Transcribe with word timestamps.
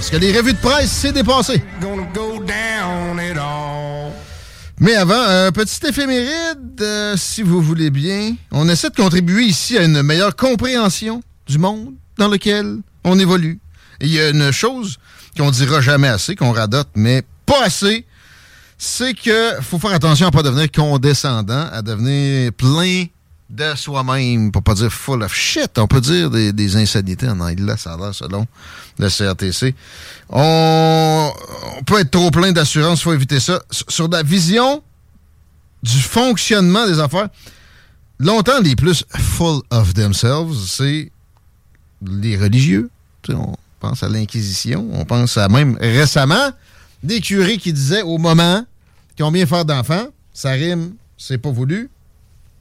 Parce 0.00 0.08
que 0.08 0.16
les 0.16 0.32
revues 0.34 0.54
de 0.54 0.58
presse, 0.58 0.90
c'est 0.90 1.12
dépassé. 1.12 1.62
Mais 4.80 4.94
avant, 4.94 5.20
un 5.20 5.52
petit 5.52 5.86
éphéméride, 5.86 6.80
euh, 6.80 7.16
si 7.18 7.42
vous 7.42 7.60
voulez 7.60 7.90
bien. 7.90 8.34
On 8.50 8.66
essaie 8.70 8.88
de 8.88 8.94
contribuer 8.94 9.44
ici 9.44 9.76
à 9.76 9.82
une 9.82 10.00
meilleure 10.00 10.34
compréhension 10.34 11.22
du 11.46 11.58
monde 11.58 11.92
dans 12.16 12.28
lequel 12.28 12.78
on 13.04 13.18
évolue. 13.18 13.60
Et 14.00 14.06
il 14.06 14.12
y 14.14 14.20
a 14.20 14.30
une 14.30 14.50
chose 14.52 14.96
qu'on 15.36 15.50
dira 15.50 15.82
jamais 15.82 16.08
assez, 16.08 16.34
qu'on 16.34 16.52
radote, 16.52 16.88
mais 16.94 17.22
pas 17.44 17.64
assez, 17.64 18.06
c'est 18.78 19.12
que 19.12 19.60
faut 19.60 19.78
faire 19.78 19.92
attention 19.92 20.28
à 20.28 20.30
pas 20.30 20.42
devenir 20.42 20.72
condescendant, 20.72 21.68
à 21.70 21.82
devenir 21.82 22.54
plein 22.54 23.04
de 23.50 23.74
soi-même, 23.74 24.52
pour 24.52 24.62
pas 24.62 24.74
dire 24.74 24.92
full 24.92 25.22
of 25.22 25.34
shit. 25.34 25.78
On 25.78 25.86
peut 25.86 26.00
dire 26.00 26.30
des, 26.30 26.76
insanités 26.76 27.28
en 27.28 27.40
anglais, 27.40 27.74
ça 27.76 27.94
a 27.94 27.96
l'air 27.96 28.14
selon 28.14 28.46
le 28.98 29.08
CRTC. 29.08 29.74
On, 30.28 31.32
peut 31.84 32.00
être 32.00 32.10
trop 32.10 32.30
plein 32.30 32.52
d'assurance, 32.52 33.02
faut 33.02 33.12
éviter 33.12 33.40
ça. 33.40 33.60
Sur 33.70 34.08
la 34.08 34.22
vision 34.22 34.82
du 35.82 35.98
fonctionnement 35.98 36.86
des 36.86 37.00
affaires, 37.00 37.28
longtemps, 38.18 38.60
les 38.60 38.76
plus 38.76 39.04
full 39.16 39.62
of 39.70 39.94
themselves, 39.94 40.54
c'est 40.68 41.10
les 42.06 42.36
religieux. 42.36 42.88
On 43.28 43.54
pense 43.80 44.02
à 44.02 44.08
l'Inquisition, 44.08 44.88
on 44.92 45.04
pense 45.04 45.36
à 45.36 45.48
même 45.48 45.76
récemment 45.80 46.50
des 47.02 47.20
curés 47.20 47.56
qui 47.56 47.72
disaient 47.72 48.02
au 48.02 48.18
moment 48.18 48.64
combien 49.18 49.44
faire 49.46 49.64
d'enfants, 49.64 50.06
ça 50.32 50.50
rime, 50.50 50.92
c'est 51.18 51.38
pas 51.38 51.50
voulu. 51.50 51.90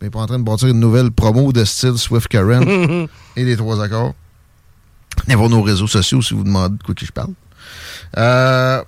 Mais 0.02 0.10
pas 0.10 0.20
en 0.20 0.28
train 0.28 0.40
de 0.40 0.44
bâtir 0.44 0.70
une 0.70 0.80
nouvelle 0.80 1.12
promo 1.12 1.52
de 1.52 1.66
style 1.66 1.98
Swift 1.98 2.28
Current 2.28 3.08
et 3.36 3.44
les 3.44 3.58
trois 3.58 3.84
accords. 3.84 4.14
Venez 5.26 5.36
voir 5.36 5.50
nos 5.50 5.62
réseaux 5.62 5.88
sociaux 5.88 6.22
si 6.22 6.34
vous 6.34 6.44
demandez 6.44 6.78
de 6.78 6.84
quoi 6.84 6.96
que 6.96 7.06
je 7.06 7.12
parle. 7.12 7.34
Euh, 8.18 8.82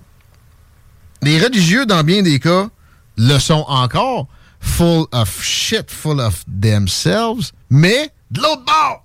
les 1.22 1.38
religieux, 1.38 1.86
dans 1.86 2.02
bien 2.02 2.22
des 2.22 2.40
cas, 2.40 2.68
le 3.16 3.38
sont 3.38 3.64
encore, 3.68 4.28
full 4.60 5.06
of 5.12 5.42
shit, 5.42 5.90
full 5.90 6.20
of 6.20 6.44
themselves, 6.60 7.52
mais 7.70 8.10
de 8.30 8.40
l'autre 8.40 8.64
bord, 8.64 9.04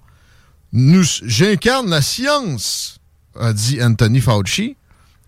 nous, 0.74 1.04
j'incarne 1.24 1.90
la 1.90 2.02
science, 2.02 3.00
a 3.40 3.54
dit 3.54 3.82
Anthony 3.84 4.22
Fauci, 4.22 4.78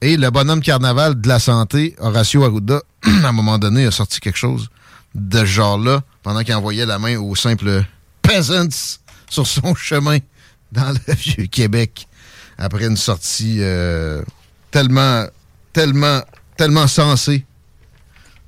et 0.02 0.16
le 0.16 0.30
bonhomme 0.30 0.62
carnaval 0.62 1.20
de 1.20 1.28
la 1.28 1.40
santé, 1.40 1.96
Horacio 2.00 2.44
Arruda, 2.44 2.82
à 3.04 3.28
un 3.28 3.32
moment 3.32 3.58
donné, 3.58 3.86
a 3.86 3.92
sorti 3.92 4.20
quelque 4.20 4.38
chose 4.38 4.70
de 5.16 5.40
ce 5.40 5.46
genre-là, 5.46 6.02
pendant 6.24 6.44
qu'il 6.44 6.54
envoyait 6.54 6.86
la 6.86 7.00
main 7.00 7.18
aux 7.18 7.36
simples 7.36 7.84
peasants 8.22 8.98
sur 9.30 9.48
son 9.48 9.76
chemin 9.76 10.20
dans 10.72 10.92
le 10.92 11.14
vieux 11.14 11.48
Québec, 11.48 12.08
après 12.58 12.86
une 12.86 12.98
sortie 12.98 13.58
euh, 13.60 14.22
tellement, 14.72 15.26
tellement, 15.74 16.22
tellement 16.58 16.88
sensée 16.88 17.46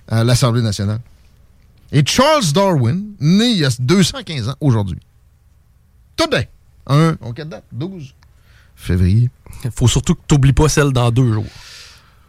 à 0.08 0.24
l'Assemblée 0.24 0.62
nationale. 0.62 1.00
Et 1.92 2.04
Charles 2.06 2.52
Darwin, 2.54 3.14
né 3.20 3.52
il 3.52 3.58
y 3.58 3.66
a 3.66 3.70
215 3.80 4.50
ans 4.50 4.56
aujourd'hui. 4.62 5.00
Tout 6.16 6.28
bien. 6.28 6.44
Un, 6.88 7.18
on 7.22 7.34
quelle 7.34 7.50
date? 7.50 7.66
12 7.72 8.14
février. 8.76 9.30
Faut 9.76 9.88
surtout 9.88 10.16
que 10.16 10.22
t'oublies 10.28 10.54
pas 10.54 10.70
celle 10.70 10.92
dans 10.92 11.12
deux 11.12 11.34
jours. 11.34 11.46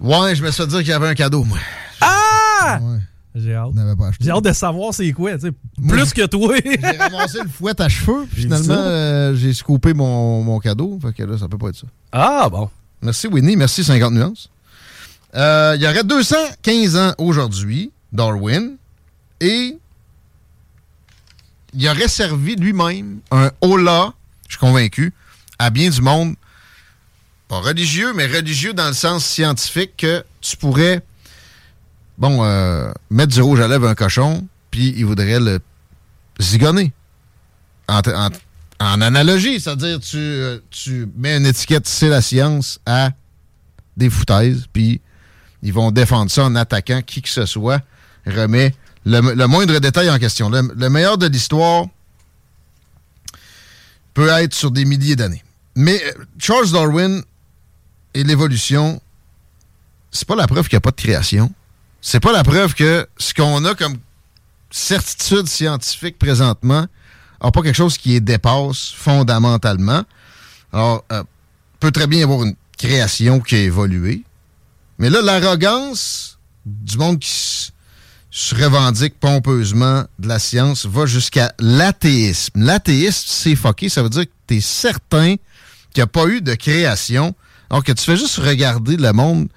Ouais, 0.01 0.35
je 0.35 0.43
me 0.43 0.51
suis 0.51 0.63
fait 0.63 0.69
dire 0.69 0.79
qu'il 0.81 0.89
y 0.89 0.93
avait 0.93 1.09
un 1.09 1.15
cadeau, 1.15 1.45
moi. 1.45 1.59
Ah! 2.01 2.79
Ouais, 2.83 2.99
J'ai 3.35 3.55
hâte. 3.55 3.73
J'ai 4.21 4.31
hâte 4.31 4.45
de 4.45 4.53
savoir 4.53 4.93
c'est 4.93 5.11
quoi, 5.13 5.35
tu 5.35 5.47
sais. 5.47 5.53
Plus 5.89 6.13
que 6.13 6.27
toi. 6.27 6.55
J'ai 6.65 6.97
ramassé 6.99 7.39
le 7.43 7.49
fouet 7.49 7.81
à 7.81 7.89
cheveux, 7.89 8.27
puis 8.31 8.43
finalement, 8.43 8.75
euh, 8.77 9.35
j'ai 9.35 9.55
scoopé 9.55 9.95
mon, 9.95 10.43
mon 10.43 10.59
cadeau. 10.59 10.99
Fait 11.01 11.15
que 11.15 11.23
là, 11.23 11.39
ça 11.39 11.49
peut 11.49 11.57
pas 11.59 11.69
être 11.69 11.77
ça. 11.77 11.87
ah, 12.13 12.49
bon. 12.51 12.69
Merci 13.01 13.27
Winnie, 13.29 13.57
merci 13.57 13.83
50 13.83 14.13
nuances. 14.13 14.51
Euh, 15.35 15.73
il 15.77 15.83
y 15.83 15.87
aurait 15.89 16.05
215 16.05 16.97
ans 16.97 17.15
aujourd'hui, 17.19 17.91
Darwin, 18.13 18.77
et 19.41 19.77
il 21.75 21.89
aurait 21.89 22.09
servi 22.09 22.55
lui-même 22.55 23.21
un 23.31 23.51
hola, 23.63 24.13
je 24.47 24.53
suis 24.57 24.61
convaincu, 24.61 25.13
à 25.59 25.71
bien 25.71 25.89
du 25.89 26.03
monde, 26.03 26.35
pas 27.49 27.59
religieux, 27.61 28.13
mais 28.15 28.27
religieux 28.27 28.73
dans 28.75 28.89
le 28.89 28.93
sens 28.95 29.25
scientifique 29.25 29.97
que 29.97 30.23
tu 30.41 30.57
pourrais, 30.57 31.03
bon, 32.19 32.45
euh, 32.45 32.93
mettre 33.11 33.33
du 33.33 33.43
rouge 33.43 33.61
à 33.61 33.69
lèvres 33.69 33.89
un 33.89 33.95
cochon, 33.95 34.47
puis 34.71 34.95
il 34.97 35.05
voudrait 35.05 35.41
le 35.41 35.61
zigonner. 36.41 36.93
En, 37.89 39.01
analogie, 39.01 39.61
c'est-à-dire 39.61 40.01
tu, 40.01 40.17
euh, 40.17 40.59
tu 40.71 41.09
mets 41.17 41.37
une 41.37 41.47
étiquette 41.47 41.87
c'est 41.87 42.09
la 42.09 42.23
science 42.23 42.81
à 42.87 43.11
des 43.97 44.11
foutaises, 44.11 44.65
puis 44.73 45.01
ils 45.63 45.73
vont 45.73 45.91
défendre 45.91 46.31
ça 46.31 46.45
en 46.45 46.55
attaquant 46.57 47.03
qui 47.03 47.23
que 47.23 47.29
ce 47.29 47.47
soit 47.47 47.81
remet 48.27 48.75
le, 49.05 49.47
moindre 49.47 49.79
détail 49.79 50.11
en 50.11 50.19
question. 50.19 50.49
Le, 50.49 50.63
le 50.75 50.91
meilleur 50.91 51.19
de 51.19 51.27
l'histoire 51.27 51.87
peut 54.15 54.29
être 54.29 54.55
sur 54.55 54.71
des 54.71 54.85
milliers 54.85 55.17
d'années. 55.17 55.43
Mais 55.75 56.01
euh, 56.05 56.25
Charles 56.39 56.71
Darwin 56.71 57.23
et 58.15 58.25
l'évolution, 58.25 59.01
c'est 60.11 60.27
pas 60.27 60.37
la 60.37 60.47
preuve 60.47 60.69
qu'il 60.69 60.77
n'y 60.77 60.79
a 60.79 60.83
pas 60.83 60.91
de 60.91 60.97
création. 60.97 61.53
C'est 62.05 62.19
pas 62.19 62.33
la 62.33 62.43
preuve 62.43 62.75
que 62.75 63.07
ce 63.17 63.33
qu'on 63.33 63.65
a 63.65 63.77
comme 63.77 63.97
certitude 64.71 65.47
scientifique 65.47 66.19
présentement 66.19 66.87
n'a 67.43 67.51
pas 67.53 67.63
quelque 67.63 67.77
chose 67.77 67.97
qui 67.97 68.21
dépasse 68.21 68.91
fondamentalement. 68.91 70.03
Alors, 70.73 71.05
euh, 71.13 71.23
peut 71.79 71.93
très 71.93 72.09
bien 72.09 72.21
y 72.21 72.23
avoir 72.25 72.43
une 72.43 72.57
création 72.77 73.39
qui 73.39 73.55
a 73.55 73.61
évolué. 73.61 74.25
Mais 74.99 75.11
là, 75.11 75.23
l'arrogance 75.23 76.41
du 76.67 76.99
monde 76.99 77.21
qui 77.21 77.71
se 78.31 78.55
revendique 78.55 79.21
pompeusement 79.21 80.05
de 80.19 80.27
la 80.27 80.41
science 80.41 80.87
va 80.87 81.07
jusqu'à 81.07 81.55
l'athéisme. 81.61 82.65
L'athéisme, 82.65 83.27
c'est 83.27 83.55
fucké. 83.55 83.89
Ça 83.89 84.03
veut 84.03 84.09
dire 84.09 84.25
que 84.25 84.33
tu 84.49 84.57
es 84.57 84.61
certain 84.61 85.37
qu'il 85.37 85.99
n'y 85.99 86.03
a 86.03 86.07
pas 86.09 86.27
eu 86.27 86.41
de 86.41 86.55
création. 86.55 87.35
Alors 87.71 87.85
que 87.85 87.93
tu 87.93 88.03
fais 88.05 88.17
juste 88.17 88.39
regarder 88.39 88.97
le 88.97 89.13
monde 89.13 89.49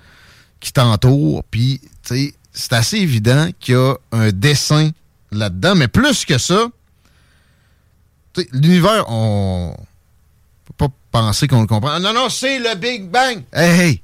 qui 0.60 0.74
t'entoure, 0.74 1.44
puis 1.50 1.81
c'est 2.06 2.74
assez 2.74 2.98
évident 2.98 3.50
qu'il 3.60 3.75
y 3.75 3.78
a 3.78 3.96
un 4.12 4.31
dessin 4.31 4.92
là-dedans. 5.31 5.75
Mais 5.75 5.88
plus 5.88 6.25
que 6.25 6.38
ça, 6.38 6.68
l'univers, 8.52 9.06
on 9.10 9.75
peut 10.66 10.88
pas 10.88 10.94
penser 11.12 11.48
qu'on 11.48 11.62
le 11.62 11.68
comprend. 11.68 12.00
Non, 12.00 12.13
non, 12.13 12.30
c'est 12.30 12.60
le 12.60 12.75
Big 12.75 13.10
Bang. 13.10 13.44
Hey, 13.54 13.80
hey, 13.80 14.02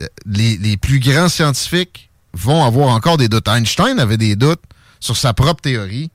euh, 0.00 0.06
les, 0.26 0.56
les 0.58 0.76
plus 0.76 0.98
grands 1.00 1.28
scientifiques 1.28 2.10
vont 2.32 2.64
avoir 2.64 2.88
encore 2.88 3.16
des 3.16 3.28
doutes. 3.28 3.48
Einstein 3.48 3.98
avait 3.98 4.16
des 4.16 4.36
doutes 4.36 4.62
sur 5.00 5.16
sa 5.16 5.34
propre 5.34 5.60
théorie. 5.60 6.10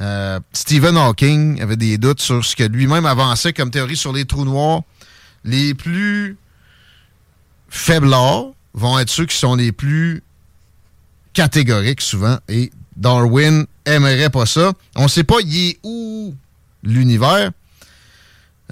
Euh, 0.00 0.40
Stephen 0.52 0.96
Hawking 0.96 1.60
avait 1.60 1.76
des 1.76 1.98
doutes 1.98 2.20
sur 2.20 2.44
ce 2.44 2.56
que 2.56 2.64
lui-même 2.64 3.04
avançait 3.04 3.52
comme 3.52 3.70
théorie 3.70 3.96
sur 3.96 4.12
les 4.12 4.24
trous 4.24 4.44
noirs. 4.44 4.82
Les 5.44 5.74
plus 5.74 6.36
faiblards 7.68 8.52
vont 8.74 8.98
être 8.98 9.10
ceux 9.10 9.26
qui 9.26 9.36
sont 9.36 9.54
les 9.54 9.72
plus 9.72 10.22
catégoriques 11.32 12.00
souvent. 12.00 12.38
Et 12.48 12.70
Darwin 12.96 13.66
aimerait 13.84 14.30
pas 14.30 14.46
ça. 14.46 14.72
On 14.96 15.08
sait 15.08 15.24
pas, 15.24 15.36
il 15.44 15.70
est 15.70 15.78
où 15.82 16.34
l'univers. 16.82 17.50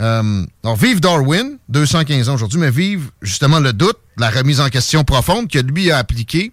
Euh, 0.01 0.47
alors, 0.65 0.77
vive 0.77 1.01
Darwin, 1.01 1.59
215 1.69 2.29
ans 2.29 2.35
aujourd'hui, 2.35 2.59
mais 2.59 2.71
vive 2.71 3.11
justement 3.21 3.61
le 3.61 3.73
doute, 3.73 3.99
la 4.17 4.31
remise 4.31 4.61
en 4.61 4.69
question 4.69 5.05
profonde 5.05 5.49
que 5.49 5.59
lui 5.59 5.91
a 5.91 5.99
appliquée, 5.99 6.53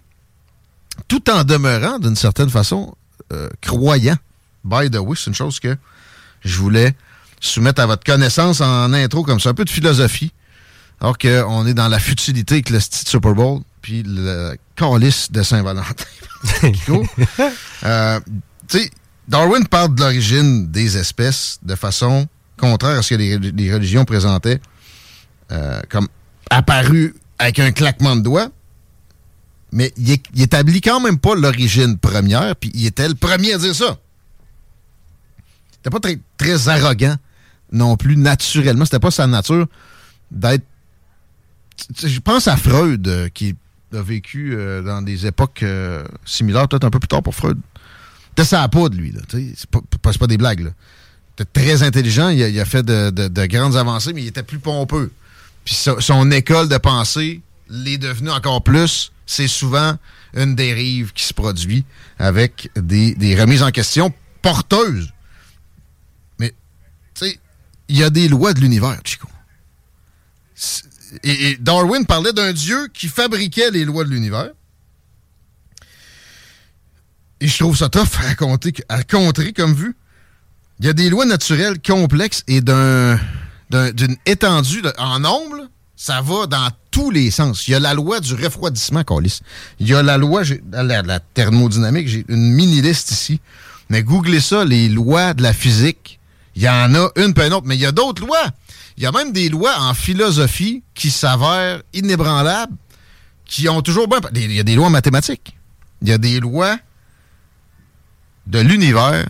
tout 1.06 1.30
en 1.30 1.44
demeurant 1.44 1.98
d'une 1.98 2.16
certaine 2.16 2.50
façon 2.50 2.94
euh, 3.32 3.48
croyant. 3.62 4.16
By 4.64 4.90
the 4.90 4.96
way, 4.96 5.16
c'est 5.16 5.28
une 5.28 5.34
chose 5.34 5.60
que 5.60 5.76
je 6.44 6.58
voulais 6.58 6.94
soumettre 7.40 7.80
à 7.80 7.86
votre 7.86 8.04
connaissance 8.04 8.60
en 8.60 8.92
intro, 8.92 9.22
comme 9.22 9.40
ça, 9.40 9.50
un 9.50 9.54
peu 9.54 9.64
de 9.64 9.70
philosophie. 9.70 10.32
Alors 11.00 11.16
qu'on 11.16 11.66
est 11.66 11.74
dans 11.74 11.88
la 11.88 12.00
futilité 12.00 12.56
avec 12.56 12.70
le 12.70 12.80
Super 12.80 13.32
Bowl, 13.34 13.60
puis 13.80 14.02
le 14.04 14.56
calice 14.78 15.30
de 15.30 15.42
Saint-Valentin. 15.42 16.04
euh, 17.84 18.20
tu 18.68 18.78
sais, 18.78 18.90
Darwin 19.26 19.66
parle 19.66 19.94
de 19.94 20.00
l'origine 20.00 20.70
des 20.70 20.96
espèces 20.96 21.58
de 21.62 21.74
façon 21.74 22.26
contraire 22.56 22.98
à 22.98 23.02
ce 23.02 23.10
que 23.10 23.14
les, 23.16 23.38
les 23.38 23.74
religions 23.74 24.04
présentaient 24.04 24.60
euh, 25.50 25.80
comme 25.88 26.08
apparu 26.50 27.14
avec 27.38 27.58
un 27.58 27.72
claquement 27.72 28.16
de 28.16 28.22
doigts. 28.22 28.48
Mais 29.72 29.92
il, 29.96 30.10
est, 30.12 30.22
il 30.34 30.42
établit 30.42 30.80
quand 30.80 31.00
même 31.00 31.18
pas 31.18 31.34
l'origine 31.34 31.98
première, 31.98 32.56
puis 32.56 32.70
il 32.74 32.86
était 32.86 33.08
le 33.08 33.14
premier 33.14 33.52
à 33.52 33.58
dire 33.58 33.74
ça. 33.74 33.98
C'était 35.72 35.90
pas 35.90 36.00
très, 36.00 36.18
très 36.38 36.68
arrogant 36.68 37.16
non 37.70 37.96
plus, 37.96 38.16
naturellement. 38.16 38.86
C'était 38.86 38.98
pas 38.98 39.10
sa 39.10 39.26
nature 39.26 39.66
d'être. 40.30 40.64
Je 42.02 42.18
pense 42.20 42.48
à 42.48 42.56
Freud, 42.56 43.06
euh, 43.06 43.28
qui 43.28 43.54
a 43.94 44.02
vécu 44.02 44.54
euh, 44.54 44.82
dans 44.82 45.02
des 45.02 45.26
époques 45.26 45.62
euh, 45.62 46.04
similaires, 46.24 46.68
peut-être 46.68 46.84
un 46.84 46.90
peu 46.90 46.98
plus 46.98 47.08
tard 47.08 47.22
pour 47.22 47.34
Freud. 47.34 47.58
C'était 48.30 48.44
ça 48.44 48.68
pas 48.68 48.88
de 48.88 48.96
lui. 48.96 49.14
C'est 49.56 49.68
pas, 49.70 49.80
pas, 50.02 50.26
des 50.26 50.38
blagues, 50.38 50.60
là. 50.60 50.70
Très 51.52 51.84
intelligent, 51.84 52.30
il 52.30 52.60
a, 52.60 52.64
fait 52.64 52.82
de, 52.82 53.10
de, 53.10 53.28
de, 53.28 53.46
grandes 53.46 53.76
avancées, 53.76 54.12
mais 54.12 54.22
il 54.22 54.26
était 54.26 54.42
plus 54.42 54.58
pompeux. 54.58 55.12
Puis 55.64 55.74
so, 55.74 56.00
son 56.00 56.30
école 56.32 56.68
de 56.68 56.78
pensée 56.78 57.42
l'est 57.68 57.98
devenue 57.98 58.30
encore 58.30 58.62
plus. 58.64 59.12
C'est 59.24 59.46
souvent 59.46 59.96
une 60.34 60.56
dérive 60.56 61.12
qui 61.12 61.24
se 61.24 61.32
produit 61.32 61.84
avec 62.18 62.70
des, 62.74 63.14
des 63.14 63.40
remises 63.40 63.62
en 63.62 63.70
question 63.70 64.12
porteuses. 64.42 65.12
Mais, 66.40 66.54
tu 67.14 67.26
sais, 67.26 67.38
il 67.88 67.96
y 67.96 68.02
a 68.02 68.10
des 68.10 68.28
lois 68.28 68.52
de 68.52 68.60
l'univers, 68.60 68.98
Chico. 69.04 69.28
Et, 71.22 71.56
Darwin 71.60 72.04
parlait 72.06 72.32
d'un 72.32 72.52
Dieu 72.52 72.88
qui 72.92 73.08
fabriquait 73.08 73.70
les 73.70 73.84
lois 73.84 74.04
de 74.04 74.10
l'univers. 74.10 74.50
Et 77.40 77.48
je 77.48 77.58
trouve 77.58 77.76
ça 77.76 77.88
tough 77.88 78.08
à, 78.20 78.94
à 78.94 79.02
contrer 79.04 79.52
comme 79.52 79.74
vue. 79.74 79.96
Il 80.80 80.86
y 80.86 80.88
a 80.88 80.92
des 80.92 81.10
lois 81.10 81.24
naturelles 81.24 81.80
complexes 81.80 82.44
et 82.46 82.60
d'une 82.60 83.18
un, 83.72 83.96
étendue 84.26 84.82
en 84.96 85.20
nombre, 85.20 85.68
ça 85.96 86.20
va 86.20 86.46
dans 86.46 86.68
tous 86.90 87.10
les 87.10 87.30
sens. 87.30 87.66
Il 87.66 87.72
y 87.72 87.74
a 87.74 87.80
la 87.80 87.94
loi 87.94 88.20
du 88.20 88.34
refroidissement, 88.34 89.02
Colis. 89.02 89.40
Il 89.80 89.88
y 89.88 89.94
a 89.94 90.02
la 90.02 90.16
loi, 90.16 90.42
la, 90.70 91.02
la 91.02 91.20
thermodynamique, 91.20 92.08
j'ai 92.08 92.24
une 92.28 92.52
mini-liste 92.52 93.10
ici. 93.10 93.40
Mais 93.90 94.02
googlez 94.02 94.40
ça, 94.40 94.64
les 94.64 94.88
lois 94.88 95.34
de 95.34 95.42
la 95.42 95.52
physique. 95.52 96.17
Il 96.54 96.62
y 96.62 96.68
en 96.68 96.94
a 96.94 97.10
une 97.16 97.34
peu 97.34 97.46
une 97.46 97.52
autre, 97.52 97.66
mais 97.66 97.76
il 97.76 97.80
y 97.80 97.86
a 97.86 97.92
d'autres 97.92 98.24
lois. 98.24 98.46
Il 98.96 99.02
y 99.02 99.06
a 99.06 99.12
même 99.12 99.32
des 99.32 99.48
lois 99.48 99.78
en 99.78 99.94
philosophie 99.94 100.82
qui 100.94 101.10
s'avèrent 101.10 101.82
inébranlables, 101.92 102.74
qui 103.44 103.68
ont 103.68 103.80
toujours 103.80 104.08
bien... 104.08 104.18
Il 104.34 104.52
y 104.52 104.60
a 104.60 104.64
des 104.64 104.74
lois 104.74 104.90
mathématiques. 104.90 105.56
Il 106.02 106.08
y 106.08 106.12
a 106.12 106.18
des 106.18 106.40
lois 106.40 106.76
de 108.46 108.60
l'univers 108.60 109.26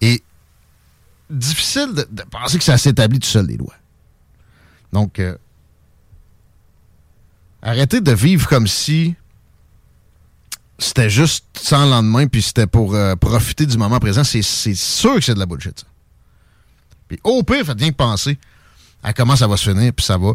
et 0.00 0.22
difficile 1.30 1.92
de, 1.94 2.06
de, 2.10 2.22
penser 2.24 2.58
que 2.58 2.64
ça 2.64 2.76
s'établit 2.78 3.20
tout 3.20 3.28
seul, 3.28 3.46
les 3.46 3.56
lois. 3.56 3.74
Donc, 4.92 5.18
euh, 5.18 5.36
arrêtez 7.62 8.00
de 8.00 8.12
vivre 8.12 8.48
comme 8.48 8.66
si 8.66 9.14
c'était 10.78 11.10
juste 11.10 11.44
sans 11.54 11.86
lendemain 11.86 12.26
puis 12.26 12.42
c'était 12.42 12.66
pour 12.66 12.94
euh, 12.94 13.14
profiter 13.16 13.66
du 13.66 13.78
moment 13.78 14.00
présent. 14.00 14.24
C'est 14.24 14.42
sûr 14.42 15.14
que 15.14 15.20
c'est 15.20 15.34
de 15.34 15.38
la 15.38 15.46
bullshit, 15.46 15.80
ça. 15.80 15.86
Puis 17.12 17.20
au 17.24 17.42
pire, 17.42 17.66
faites 17.66 17.76
bien 17.76 17.92
penser 17.92 18.38
à 19.02 19.12
comment 19.12 19.36
ça 19.36 19.46
va 19.46 19.58
se 19.58 19.70
finir, 19.70 19.92
puis 19.92 20.02
ça 20.02 20.16
va 20.16 20.32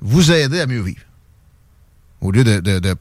vous 0.00 0.30
aider 0.30 0.60
à 0.60 0.66
mieux 0.66 0.80
vivre. 0.80 1.02
Au 2.20 2.30
lieu 2.30 2.44
de, 2.44 2.96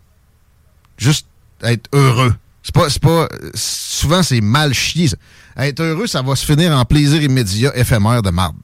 juste 0.98 1.28
être 1.62 1.88
heureux. 1.94 2.34
C'est 2.64 2.74
pas, 2.74 2.88
pas. 3.00 3.30
Souvent, 3.54 4.24
c'est 4.24 4.42
mal 4.42 4.74
chié. 4.74 5.08
Ça. 5.08 5.18
Être 5.58 5.82
heureux, 5.82 6.08
ça 6.08 6.24
va 6.24 6.36
se 6.36 6.44
finir 6.44 6.76
en 6.76 6.84
plaisir 6.84 7.22
immédiat 7.22 7.78
éphémère 7.78 8.24
de 8.24 8.32
marde. 8.32 8.58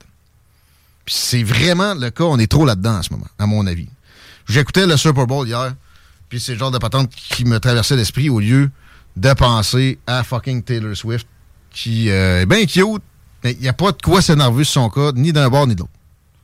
Puis 1.05 1.13
c'est 1.15 1.43
vraiment 1.43 1.93
le 1.93 2.09
cas, 2.09 2.23
on 2.23 2.39
est 2.39 2.51
trop 2.51 2.65
là-dedans 2.65 2.97
en 2.97 3.03
ce 3.03 3.13
moment, 3.13 3.27
à 3.37 3.45
mon 3.45 3.67
avis. 3.67 3.89
J'écoutais 4.49 4.87
le 4.87 4.97
Super 4.97 5.27
Bowl 5.27 5.47
hier, 5.47 5.75
puis 6.29 6.39
c'est 6.39 6.53
le 6.53 6.57
genre 6.57 6.71
de 6.71 6.79
patente 6.79 7.11
qui 7.11 7.45
me 7.45 7.59
traversait 7.59 7.95
l'esprit 7.95 8.31
au 8.31 8.39
lieu 8.39 8.71
de 9.17 9.33
penser 9.33 9.99
à 10.07 10.23
fucking 10.23 10.63
Taylor 10.63 10.97
Swift, 10.97 11.27
qui 11.69 12.09
euh, 12.09 12.41
est 12.41 12.47
bien 12.47 12.65
cute, 12.65 13.03
il 13.43 13.57
n'y 13.59 13.67
a 13.67 13.73
pas 13.73 13.91
de 13.91 14.01
quoi 14.01 14.21
s'énerver 14.21 14.63
sur 14.63 14.81
son 14.83 14.89
cas, 14.89 15.11
ni 15.15 15.33
d'un 15.33 15.49
bord 15.49 15.67
ni 15.67 15.75
de 15.75 15.81
l'autre. 15.81 15.91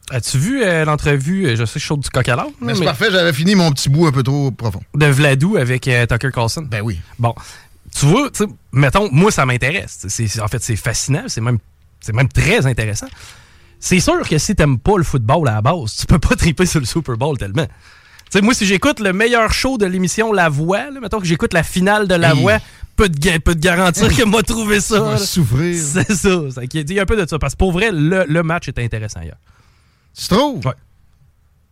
As-tu 0.10 0.38
vu 0.38 0.64
euh, 0.64 0.84
l'entrevue, 0.86 1.56
je 1.56 1.66
sais, 1.66 1.80
chaud 1.80 1.98
du 1.98 2.10
coq 2.10 2.28
à? 2.28 2.36
Mais, 2.36 2.68
mais 2.68 2.76
c'est 2.76 2.84
parfait, 2.84 3.10
j'avais 3.10 3.34
fini 3.34 3.56
mon 3.56 3.72
petit 3.72 3.90
bout 3.90 4.06
un 4.06 4.12
peu 4.12 4.22
trop 4.22 4.52
profond. 4.52 4.82
De 4.94 5.06
Vladou 5.06 5.56
avec 5.58 5.88
euh, 5.88 6.06
Tucker 6.06 6.30
Carlson? 6.32 6.68
Ben 6.70 6.82
oui. 6.82 7.00
Bon, 7.20 7.34
tu 7.98 8.06
vois, 8.06 8.30
mettons, 8.72 9.10
moi, 9.12 9.32
ça 9.32 9.46
m'intéresse. 9.46 10.06
En 10.42 10.48
fait, 10.48 10.62
c'est 10.62 10.76
fascinant, 10.76 11.24
c'est 11.28 11.42
même, 11.42 11.58
même 12.14 12.28
très 12.28 12.66
intéressant. 12.66 13.08
C'est 13.80 14.00
sûr 14.00 14.28
que 14.28 14.38
si 14.38 14.56
t'aimes 14.56 14.80
pas 14.80 14.98
le 14.98 15.04
football 15.04 15.48
à 15.48 15.56
la 15.56 15.62
base, 15.62 15.96
tu 16.00 16.06
peux 16.06 16.20
pas 16.20 16.36
triper 16.36 16.66
sur 16.66 16.80
le 16.80 16.86
Super 16.86 17.18
Bowl 17.18 17.38
tellement. 17.38 17.68
Sais, 18.34 18.42
moi, 18.42 18.54
si 18.54 18.66
j'écoute 18.66 19.00
le 19.00 19.14
meilleur 19.14 19.54
show 19.54 19.78
de 19.78 19.86
l'émission 19.86 20.32
La 20.34 20.50
Voix, 20.50 20.90
là, 20.92 21.00
mettons 21.00 21.20
que 21.20 21.26
j'écoute 21.26 21.54
la 21.54 21.64
finale 21.64 22.08
de 22.08 22.16
La 22.16 22.34
hey. 22.34 22.42
Voix, 22.42 22.58
peut 22.96 23.10
te 23.10 23.54
garantir 23.54 24.10
hey. 24.10 24.16
que 24.16 24.24
m'a 24.24 24.42
trouvé 24.44 24.82
ça. 24.82 25.00
Va 25.00 25.18
souffrir. 25.18 25.76
C'est 25.82 26.14
ça. 26.14 26.40
Il 26.74 26.92
y 26.92 27.00
a 27.00 27.04
un 27.04 27.06
peu 27.06 27.16
de 27.16 27.28
ça. 27.28 27.40
Parce 27.40 27.54
que 27.54 27.60
pour 27.60 27.72
vrai, 27.72 27.92
le, 27.92 28.26
le 28.28 28.44
match 28.44 28.68
était 28.68 28.84
intéressant 28.84 29.22
hier. 29.22 29.36
Tu 30.18 30.28
trouves? 30.28 30.66
Ouais. 30.66 30.74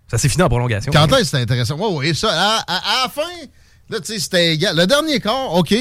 Ça 0.07 0.17
s'est 0.17 0.29
fini 0.29 0.43
en 0.43 0.49
prolongation. 0.49 0.91
Quand 0.91 1.07
est-ce 1.07 1.17
que 1.19 1.23
c'était 1.25 1.37
intéressant? 1.37 1.77
Oui, 1.79 2.07
oui, 2.09 2.15
ça. 2.15 2.29
À, 2.31 2.63
à, 2.67 2.75
à, 2.75 3.03
la 3.03 3.09
fin, 3.09 3.21
là, 3.89 3.99
tu 3.99 4.13
sais, 4.13 4.19
c'était 4.19 4.53
égal. 4.53 4.75
Le 4.75 4.85
dernier 4.85 5.19
quart, 5.19 5.53
OK. 5.53 5.73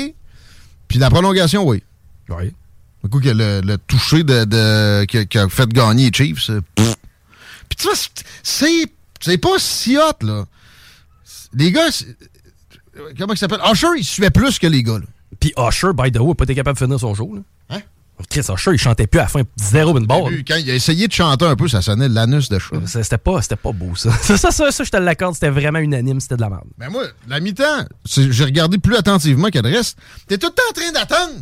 Puis 0.88 0.98
la 0.98 1.10
prolongation, 1.10 1.66
oui. 1.66 1.82
Oui. 2.28 2.54
Du 3.02 3.10
coup, 3.10 3.20
que 3.20 3.30
le, 3.30 3.60
le 3.60 3.78
toucher 3.78 4.22
de, 4.22 4.44
de, 4.44 5.04
qui, 5.06 5.26
qui, 5.26 5.38
a 5.38 5.48
fait 5.48 5.68
gagner 5.68 6.10
les 6.10 6.12
Chiefs, 6.12 6.50
pff. 6.74 6.94
Puis 7.68 7.76
tu 7.76 7.84
vois, 7.84 7.94
c'est, 8.42 8.86
c'est 9.20 9.38
pas 9.38 9.58
si 9.58 9.96
hot, 9.96 10.24
là. 10.24 10.44
Les 11.54 11.72
gars, 11.72 11.88
comment 13.18 13.32
il 13.34 13.38
s'appelle? 13.38 13.60
Usher, 13.72 13.88
il 13.96 14.04
suivait 14.04 14.30
plus 14.30 14.58
que 14.58 14.66
les 14.66 14.82
gars, 14.82 14.98
là. 14.98 15.06
Puis 15.38 15.52
Usher, 15.56 15.92
by 15.94 16.12
the 16.12 16.18
way, 16.18 16.28
n'a 16.28 16.34
pas 16.34 16.44
été 16.44 16.54
capable 16.54 16.78
de 16.78 16.84
finir 16.84 17.00
son 17.00 17.14
show, 17.14 17.34
là. 17.34 17.42
Hein? 17.70 17.80
Chris 18.28 18.44
Usher, 18.52 18.72
il 18.72 18.78
chantait 18.78 19.06
plus 19.06 19.18
à 19.20 19.22
la 19.22 19.28
fin, 19.28 19.42
zéro 19.56 19.96
une 19.96 20.06
barre. 20.06 20.28
Quand 20.46 20.56
il 20.56 20.70
a 20.70 20.74
essayé 20.74 21.08
de 21.08 21.12
chanter 21.12 21.46
un 21.46 21.56
peu, 21.56 21.68
ça 21.68 21.80
sonnait 21.80 22.08
l'anus 22.08 22.48
de 22.48 22.58
chat. 22.58 22.76
C'était 22.86 23.16
pas, 23.18 23.40
pas 23.40 23.72
beau, 23.72 23.94
ça. 23.96 24.10
Ça, 24.12 24.36
ça, 24.36 24.50
ça, 24.50 24.70
ça 24.70 24.84
je 24.84 24.90
te 24.90 24.96
l'accorde, 24.96 25.34
c'était 25.34 25.50
vraiment 25.50 25.78
unanime, 25.78 26.20
c'était 26.20 26.36
de 26.36 26.42
la 26.42 26.50
merde. 26.50 26.66
Ben 26.76 26.90
moi, 26.90 27.04
la 27.28 27.40
mi-temps, 27.40 27.86
j'ai 28.04 28.44
regardé 28.44 28.78
plus 28.78 28.96
attentivement 28.96 29.48
que 29.48 29.58
le 29.58 29.70
reste. 29.70 29.98
T'es 30.26 30.36
tout 30.36 30.48
le 30.48 30.52
temps 30.52 30.62
en 30.68 30.72
train 30.72 30.92
d'attendre. 30.92 31.40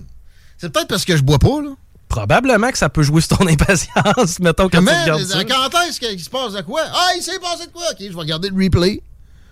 C'est 0.56 0.72
peut-être 0.72 0.88
parce 0.88 1.04
que 1.04 1.16
je 1.16 1.22
bois 1.22 1.38
pas, 1.38 1.62
là. 1.62 1.70
Probablement 2.08 2.70
que 2.70 2.78
ça 2.78 2.88
peut 2.88 3.02
jouer 3.02 3.20
sur 3.20 3.38
ton 3.38 3.46
impatience, 3.48 4.38
mettons, 4.40 4.68
quand 4.68 4.80
Mais, 4.80 4.92
tu 5.04 5.10
regardes 5.10 5.24
ça. 5.24 5.44
Quand 5.44 5.82
est-ce 5.88 6.00
qu'il 6.00 6.20
se 6.20 6.30
passe 6.30 6.52
de 6.52 6.62
quoi? 6.62 6.82
Ah, 6.86 7.10
il 7.16 7.22
s'est 7.22 7.38
passé 7.38 7.66
de 7.66 7.72
quoi? 7.72 7.84
OK, 7.92 7.98
je 8.00 8.08
vais 8.08 8.14
regarder 8.14 8.50
le 8.50 8.64
replay. 8.64 9.02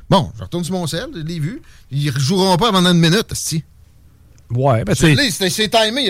Bon, 0.09 0.31
je 0.37 0.43
retourne 0.43 0.65
sur 0.65 0.75
mon 0.75 0.87
sel, 0.87 1.09
je 1.15 1.21
l'ai 1.21 1.39
vu. 1.39 1.61
Ils 1.91 2.11
rejoueront 2.11 2.57
pas 2.57 2.71
pendant 2.71 2.93
une 2.93 3.01
minute, 3.01 3.33
si. 3.33 3.65
Ouais, 4.51 4.85
ben 4.85 4.95
tu 4.95 5.17
sais. 5.31 5.51
C'est 5.51 5.69
timé, 5.69 6.03
il 6.03 6.05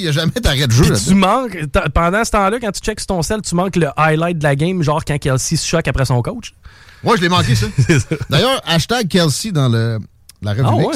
n'y 0.00 0.08
a 0.08 0.12
jamais 0.12 0.30
d'arrêt 0.40 0.66
de 0.66 0.72
jeu. 0.72 0.94
Tu 0.96 1.14
manques, 1.14 1.58
pendant 1.92 2.24
ce 2.24 2.30
temps-là, 2.30 2.58
quand 2.58 2.72
tu 2.72 2.80
checks 2.80 3.00
sur 3.00 3.08
ton 3.08 3.22
sel, 3.22 3.42
tu 3.42 3.54
manques 3.54 3.76
le 3.76 3.88
highlight 3.96 4.38
de 4.38 4.42
la 4.44 4.56
game, 4.56 4.82
genre 4.82 5.04
quand 5.04 5.18
Kelsey 5.18 5.56
se 5.56 5.66
choque 5.66 5.86
après 5.86 6.06
son 6.06 6.22
coach. 6.22 6.54
Ouais, 7.04 7.16
je 7.18 7.22
l'ai 7.22 7.28
manqué, 7.28 7.54
ça. 7.54 7.66
D'ailleurs, 8.30 8.62
hashtag 8.64 9.08
Kelsey 9.08 9.52
dans 9.52 9.68
le, 9.68 9.98
la 10.40 10.52
revue 10.52 10.62
ah, 10.64 10.74
ouais? 10.76 10.94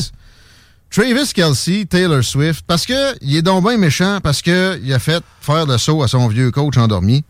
Travis 0.90 1.32
Kelsey, 1.32 1.84
Taylor 1.84 2.24
Swift, 2.24 2.64
parce 2.66 2.86
que 2.86 3.16
il 3.20 3.36
est 3.36 3.42
donc 3.42 3.62
bien 3.62 3.76
méchant, 3.76 4.18
parce 4.22 4.40
qu'il 4.40 4.92
a 4.92 4.98
fait 4.98 5.22
faire 5.40 5.66
le 5.66 5.76
saut 5.76 6.02
à 6.02 6.08
son 6.08 6.26
vieux 6.28 6.50
coach 6.50 6.78
endormi. 6.78 7.22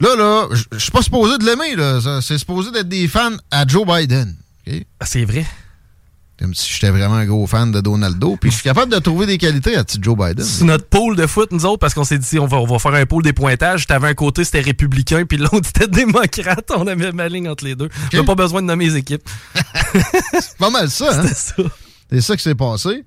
Là, 0.00 0.14
là, 0.16 0.48
je 0.72 0.78
suis 0.78 0.90
pas 0.90 1.02
supposé 1.02 1.38
de 1.38 1.44
l'aimer, 1.44 1.74
là. 1.74 2.20
C'est 2.20 2.38
supposé 2.38 2.70
d'être 2.70 2.88
des 2.88 3.08
fans 3.08 3.36
à 3.50 3.66
Joe 3.66 3.86
Biden. 3.86 4.34
Okay? 4.66 4.86
Ah, 5.00 5.06
c'est 5.06 5.24
vrai. 5.24 5.46
Comme 6.38 6.54
si 6.54 6.70
j'étais 6.70 6.90
vraiment 6.90 7.14
un 7.14 7.24
gros 7.24 7.46
fan 7.46 7.72
de 7.72 7.80
Donaldo. 7.80 8.36
Puis 8.38 8.50
je 8.50 8.56
suis 8.56 8.64
capable 8.64 8.92
de 8.92 8.98
trouver 8.98 9.24
des 9.24 9.38
qualités 9.38 9.74
à 9.74 9.84
petit 9.84 9.98
Joe 10.02 10.14
Biden. 10.14 10.44
C'est 10.44 10.64
notre 10.64 10.86
pôle 10.86 11.16
de 11.16 11.26
foot, 11.26 11.50
nous 11.50 11.64
autres, 11.64 11.78
parce 11.78 11.94
qu'on 11.94 12.04
s'est 12.04 12.18
dit, 12.18 12.38
on 12.38 12.46
va, 12.46 12.58
on 12.58 12.66
va 12.66 12.78
faire 12.78 12.92
un 12.92 13.06
pôle 13.06 13.22
des 13.22 13.32
pointages. 13.32 13.86
T'avais 13.86 14.08
un 14.08 14.14
côté, 14.14 14.44
c'était 14.44 14.60
républicain, 14.60 15.24
puis 15.24 15.38
l'autre, 15.38 15.62
c'était 15.64 15.88
démocrate. 15.88 16.70
On 16.76 16.86
avait 16.86 17.12
ma 17.12 17.28
ligne 17.28 17.48
entre 17.48 17.64
les 17.64 17.74
deux. 17.74 17.88
On 18.12 18.16
n'a 18.18 18.24
pas 18.24 18.34
besoin 18.34 18.60
de 18.60 18.66
nommer 18.66 18.84
les 18.84 18.96
équipes. 18.96 19.26
c'est 20.34 20.58
pas 20.58 20.68
mal 20.68 20.90
ça, 20.90 21.20
hein? 21.20 21.24
C'est 21.26 21.36
ça. 21.36 21.62
C'est 22.10 22.20
ça 22.20 22.36
qui 22.36 22.42
s'est 22.42 22.54
passé. 22.54 23.04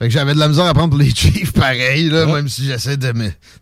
Fait 0.00 0.08
que 0.08 0.10
j'avais 0.10 0.34
de 0.34 0.40
la 0.40 0.48
misère 0.48 0.66
à 0.66 0.74
prendre 0.74 0.90
pour 0.90 0.98
les 0.98 1.14
Chiefs, 1.14 1.52
pareil, 1.52 2.08
là, 2.08 2.26
même 2.26 2.48
si 2.48 2.64
j'essaie 2.66 2.96
de 2.96 3.12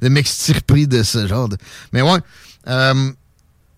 m'extirper 0.08 0.86
de, 0.86 0.98
de 0.98 1.02
ce 1.02 1.26
genre 1.26 1.50
de... 1.50 1.58
Mais 1.92 2.00
ouais, 2.00 2.18
euh, 2.68 3.10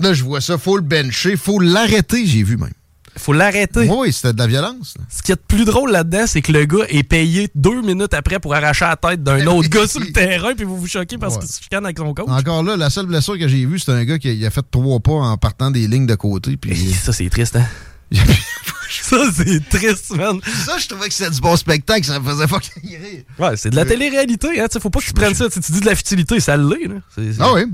là, 0.01 0.13
je 0.13 0.25
vois 0.25 0.41
ça, 0.41 0.59
faut 0.59 0.77
le 0.77 0.83
bencher, 0.83 1.37
faut 1.37 1.59
l'arrêter, 1.59 2.27
j'ai 2.27 2.43
vu 2.43 2.57
même. 2.57 2.73
Faut 3.17 3.35
l'arrêter. 3.35 3.89
Oui, 3.91 4.11
c'était 4.11 4.33
de 4.33 4.39
la 4.39 4.47
violence. 4.47 4.95
Là. 4.99 5.05
Ce 5.11 5.23
qui 5.23 5.33
est 5.33 5.37
de 5.37 5.41
plus 5.47 5.67
drôle 5.67 5.91
là-dedans, 5.91 6.25
c'est 6.27 6.41
que 6.41 6.51
le 6.51 6.65
gars 6.65 6.85
est 6.89 7.03
payé 7.03 7.51
deux 7.55 7.83
minutes 7.83 8.15
après 8.15 8.41
pour 8.41 8.55
arracher 8.55 8.87
la 8.87 8.97
tête 8.97 9.23
d'un 9.23 9.47
autre 9.49 9.69
gars 9.69 9.87
sur 9.87 10.01
le 10.01 10.13
terrain, 10.13 10.55
puis 10.55 10.65
vous 10.65 10.79
vous 10.79 10.87
choquez 10.87 11.19
parce 11.19 11.35
ouais. 11.35 11.41
qu'il 11.41 11.51
se 11.51 11.63
chicane 11.63 11.85
avec 11.85 11.99
son 11.99 12.15
coach. 12.15 12.27
Encore 12.29 12.63
là, 12.63 12.77
la 12.77 12.89
seule 12.89 13.07
blessure 13.07 13.39
que 13.39 13.49
j'ai 13.49 13.67
vue, 13.67 13.79
c'est 13.79 13.93
un 13.93 14.05
gars 14.05 14.19
qui 14.19 14.45
a, 14.45 14.51
fait 14.51 14.65
trois 14.71 14.99
pas 15.01 15.13
en 15.13 15.37
partant 15.37 15.71
des 15.71 15.87
lignes 15.89 16.07
de 16.07 16.15
côté. 16.15 16.57
Puis... 16.57 16.95
ça, 16.95 17.13
c'est 17.13 17.29
triste, 17.29 17.57
hein? 17.57 17.67
ça, 18.91 19.17
c'est 19.35 19.69
triste, 19.69 20.17
man. 20.17 20.41
Ça, 20.65 20.79
je 20.79 20.89
trouvais 20.89 21.09
que 21.09 21.15
c'était 21.15 21.31
du 21.31 21.41
bon 21.41 21.57
spectacle, 21.57 22.05
ça 22.05 22.19
me 22.19 22.29
faisait 22.31 22.47
pas 22.47 22.59
rire. 22.59 23.01
Ouais, 23.39 23.57
c'est 23.57 23.71
de 23.71 23.77
la 23.77 23.85
télé-réalité, 23.85 24.59
hein. 24.59 24.67
Faut 24.81 24.91
pas 24.91 25.01
que 25.01 25.07
tu 25.07 25.13
prennes 25.13 25.35
ça. 25.35 25.51
Tu 25.51 25.61
dis 25.61 25.81
de 25.81 25.87
la 25.87 25.95
futilité, 25.95 26.41
ça 26.41 26.57
l'est, 26.57 26.89
là. 26.89 26.95
Ah 27.41 27.53
oui. 27.55 27.65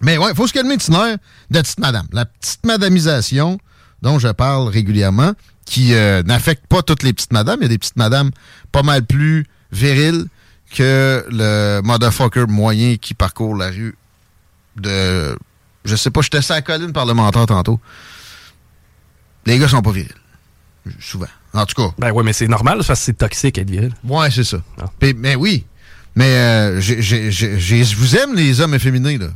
Mais 0.00 0.18
ouais, 0.18 0.34
faut 0.34 0.46
se 0.46 0.52
calmer 0.52 0.76
de 0.76 0.82
de 0.82 1.60
petite 1.60 1.78
madame. 1.78 2.06
La 2.12 2.24
petite 2.24 2.64
madamisation 2.64 3.58
dont 4.02 4.18
je 4.18 4.28
parle 4.28 4.68
régulièrement, 4.68 5.34
qui 5.66 5.94
euh, 5.94 6.22
n'affecte 6.22 6.66
pas 6.66 6.82
toutes 6.82 7.02
les 7.02 7.12
petites 7.12 7.32
madames. 7.32 7.58
Il 7.60 7.64
y 7.64 7.66
a 7.66 7.68
des 7.68 7.78
petites 7.78 7.96
madames 7.96 8.30
pas 8.72 8.82
mal 8.82 9.04
plus 9.04 9.46
viriles 9.72 10.26
que 10.74 11.24
le 11.30 11.80
motherfucker 11.82 12.46
moyen 12.48 12.96
qui 12.96 13.14
parcourt 13.14 13.54
la 13.54 13.68
rue 13.68 13.96
de... 14.76 15.36
Je 15.84 15.96
sais 15.96 16.10
pas, 16.10 16.22
j'étais 16.22 16.42
sur 16.42 16.54
la 16.54 16.62
colline 16.62 16.92
parlementaire 16.92 17.46
tantôt. 17.46 17.80
Les 19.46 19.58
gars 19.58 19.68
sont 19.68 19.82
pas 19.82 19.92
virils. 19.92 20.12
Souvent. 20.98 21.26
En 21.52 21.66
tout 21.66 21.74
cas. 21.82 21.94
Ben 21.98 22.10
oui, 22.12 22.24
mais 22.24 22.32
c'est 22.32 22.48
normal, 22.48 22.78
parce 22.78 22.88
que 22.88 22.94
c'est 22.94 23.18
toxique 23.18 23.58
être 23.58 23.70
viril. 23.70 23.92
Ouais, 24.04 24.30
c'est 24.30 24.44
ça. 24.44 24.58
mais 25.16 25.34
oui. 25.34 25.66
Mais 26.14 26.26
euh, 26.26 26.80
je 26.80 27.96
vous 27.96 28.16
aime 28.16 28.34
les 28.34 28.60
hommes 28.60 28.74
efféminés, 28.74 29.18
là. 29.18 29.28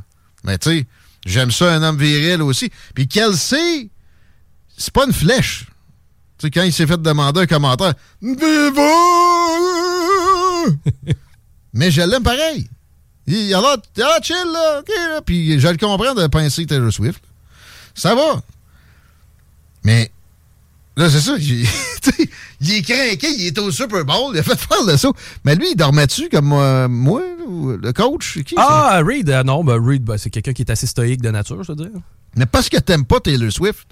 Mais 0.44 0.58
tu 0.58 0.70
sais, 0.70 0.86
j'aime 1.26 1.50
ça 1.50 1.72
un 1.72 1.82
homme 1.82 1.98
viril 1.98 2.42
aussi. 2.42 2.70
Puis 2.94 3.08
qu'elle 3.08 3.34
sait 3.34 3.88
c'est 4.76 4.92
pas 4.92 5.06
une 5.06 5.12
flèche. 5.12 5.66
Tu 6.38 6.46
sais, 6.46 6.50
quand 6.50 6.62
il 6.62 6.72
s'est 6.72 6.86
fait 6.86 7.00
demander 7.00 7.42
un 7.42 7.46
commentaire! 7.46 7.94
Mais 11.72 11.90
je 11.90 12.02
l'aime 12.02 12.22
pareil. 12.22 12.68
Il 13.26 13.54
a 13.54 13.62
ah, 13.62 14.18
chill, 14.22 14.36
là, 14.52 14.80
OK, 14.80 14.88
là. 14.88 15.22
Puis 15.22 15.58
je 15.58 15.68
le 15.68 15.76
comprends 15.76 16.14
de 16.14 16.26
pincer 16.26 16.66
Taylor 16.66 16.92
Swift. 16.92 17.22
Ça 17.94 18.14
va. 18.14 18.42
Mais, 19.82 20.10
là, 20.96 21.08
c'est 21.08 21.20
ça. 21.20 21.36
il 22.64 22.75
est 22.75 22.83
craqué, 22.83 23.28
il 23.38 23.47
est 23.47 23.59
au 23.59 23.71
Super 23.71 24.04
Bowl, 24.04 24.33
il 24.35 24.38
a 24.38 24.42
fait 24.42 24.59
faire 24.59 24.85
le 24.87 24.97
saut. 24.97 25.14
Mais 25.44 25.54
lui, 25.54 25.73
il 25.73 25.76
dormait-tu 25.76 26.28
comme 26.28 26.52
euh, 26.52 26.88
moi, 26.88 27.23
le 27.80 27.92
coach? 27.92 28.38
Qui, 28.44 28.54
ah, 28.56 29.00
Reed, 29.04 29.30
euh, 29.30 29.42
non, 29.42 29.62
ben, 29.64 29.78
Reed, 29.85 30.02
ben, 30.04 30.18
c'est 30.18 30.30
quelqu'un 30.30 30.52
qui 30.52 30.62
est 30.62 30.71
assez 30.71 30.87
stoïque 30.87 31.23
de 31.23 31.30
nature, 31.30 31.62
je 31.62 31.73
veux 31.73 31.76
dire. 31.76 32.00
Mais 32.37 32.47
parce 32.47 32.68
que 32.68 32.78
t'aimes 32.78 33.04
pas 33.04 33.21
Taylor 33.21 33.52
Swift, 33.52 33.87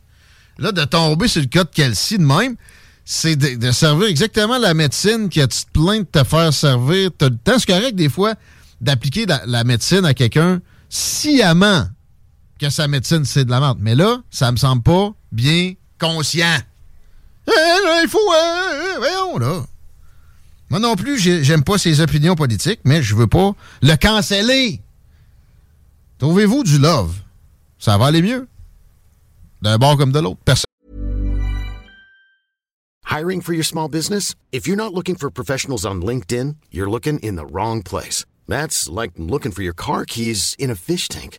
Là, 0.59 0.73
de 0.73 0.85
tomber 0.85 1.29
sur 1.29 1.41
le 1.41 1.47
cas 1.47 1.65
de 1.65 1.71
Kelsey 1.71 2.19
de 2.19 2.25
même, 2.25 2.57
c'est 3.05 3.37
de, 3.37 3.73
servir 3.73 4.09
exactement 4.09 4.59
la 4.59 4.75
médecine 4.75 5.29
que 5.29 5.41
tu 5.41 5.65
te 5.65 5.71
plains 5.73 6.01
de 6.01 6.05
te 6.05 6.23
faire 6.25 6.53
servir. 6.53 7.11
T'as 7.17 7.31
le 7.31 7.37
temps, 7.37 7.59
c'est 7.59 7.67
correct 7.67 7.95
des 7.95 8.09
fois 8.09 8.35
d'appliquer 8.81 9.27
la, 9.27 9.65
médecine 9.65 10.05
à 10.05 10.15
quelqu'un 10.15 10.61
sciemment 10.89 11.87
que 12.59 12.71
sa 12.71 12.87
médecine, 12.87 13.25
c'est 13.25 13.45
de 13.45 13.51
la 13.51 13.61
merde. 13.61 13.79
Mais 13.81 13.95
là, 13.95 14.19
ça 14.31 14.53
me 14.53 14.57
semble 14.57 14.83
pas 14.83 15.13
bien 15.33 15.75
conscient. 15.99 16.59
Eh, 17.49 18.03
il 18.03 18.09
faut... 18.09 18.19
Voyons, 18.99 19.39
là. 19.39 19.65
Moi 20.71 20.81
non 20.81 20.97
plus, 20.97 21.19
j'aime 21.19 21.65
pas 21.65 21.77
ses 21.79 22.01
opinions 22.01 22.35
politiques, 22.35 22.81
mais 22.85 23.03
je 23.03 23.15
veux 23.15 23.27
pas 23.27 23.53
le 23.83 23.95
canceller. 23.97 24.81
Trouvez-vous 26.19 26.65
du 26.65 26.79
love? 26.79 27.15
Ça 27.79 27.99
va 27.99 28.07
aller 28.07 28.23
mieux. 28.23 28.49
d'un 29.63 29.79
bord 29.79 29.97
comme 29.97 30.13
de 30.13 30.19
l'autre. 30.19 30.41
Personne. 30.45 30.67
Hiring 33.05 33.41
for 33.41 33.53
your 33.53 33.65
small 33.65 33.89
business? 33.89 34.35
If 34.53 34.67
you're 34.67 34.77
not 34.77 34.93
looking 34.93 35.17
for 35.17 35.31
professionals 35.31 35.85
on 35.87 36.03
LinkedIn, 36.03 36.57
you're 36.71 36.91
looking 36.91 37.19
in 37.21 37.37
the 37.37 37.47
wrong 37.47 37.83
place. 37.83 38.25
That's 38.49 38.89
like 38.89 39.13
looking 39.17 39.53
for 39.53 39.63
your 39.63 39.75
car 39.75 40.05
keys 40.05 40.55
in 40.59 40.71
a 40.71 40.75
fish 40.75 41.09
tank. 41.09 41.39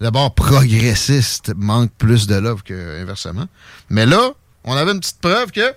le 0.00 0.10
bord 0.10 0.34
progressiste 0.34 1.52
manque 1.56 1.90
plus 1.98 2.26
de 2.26 2.36
love 2.36 2.62
qu'inversement. 2.62 3.46
Mais 3.90 4.06
là, 4.06 4.30
on 4.64 4.76
avait 4.76 4.92
une 4.92 5.00
petite 5.00 5.20
preuve 5.20 5.50
que, 5.50 5.74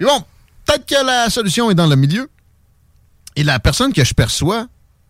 bon, 0.00 0.24
peut-être 0.64 0.86
que 0.86 1.04
la 1.04 1.30
solution 1.30 1.70
est 1.70 1.74
dans 1.74 1.86
le 1.86 1.96
milieu. 1.96 2.28
Et 3.36 3.44
la 3.44 3.58
personne 3.58 3.92
que 3.92 4.04
je 4.04 4.14
perçois 4.14 4.66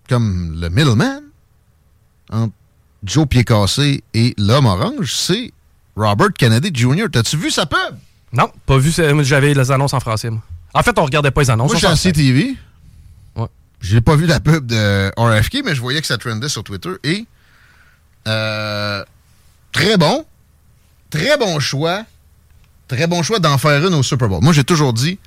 comme 0.08 0.58
le 0.60 0.68
middleman 0.68 1.22
entre 2.30 2.52
Joe 3.04 3.26
Pied-Cassé 3.26 4.02
et 4.14 4.34
l'homme 4.38 4.66
orange, 4.66 5.14
c'est 5.14 5.52
Robert 5.96 6.32
Kennedy 6.36 6.70
Jr. 6.72 7.06
T'as-tu 7.10 7.36
vu 7.36 7.50
sa 7.50 7.66
pub? 7.66 7.96
Non, 8.32 8.50
pas 8.66 8.78
vu. 8.78 8.90
J'avais 8.90 9.54
les 9.54 9.70
annonces 9.70 9.94
en 9.94 10.00
français, 10.00 10.30
moi. 10.30 10.42
En 10.74 10.82
fait, 10.82 10.98
on 10.98 11.04
regardait 11.04 11.30
pas 11.30 11.40
les 11.40 11.50
annonces. 11.50 11.72
Moi, 11.72 11.80
je 11.80 11.96
suis 11.96 12.10
CTV. 12.10 12.56
Ouais. 13.36 13.46
J'ai 13.80 14.00
pas 14.00 14.16
vu 14.16 14.26
la 14.26 14.40
pub 14.40 14.66
de 14.66 15.10
RFK, 15.16 15.62
mais 15.64 15.74
je 15.74 15.80
voyais 15.80 16.00
que 16.00 16.06
ça 16.06 16.18
trendait 16.18 16.48
sur 16.48 16.62
Twitter. 16.62 16.90
Et 17.04 17.26
euh, 18.26 19.04
très 19.72 19.96
bon. 19.96 20.26
Très 21.10 21.36
bon 21.38 21.58
choix. 21.60 22.04
Très 22.88 23.06
bon 23.06 23.22
choix 23.22 23.38
d'en 23.38 23.58
faire 23.58 23.86
une 23.86 23.94
au 23.94 24.02
Super 24.02 24.28
Bowl. 24.28 24.42
Moi, 24.42 24.52
j'ai 24.52 24.64
toujours 24.64 24.92
dit, 24.92 25.18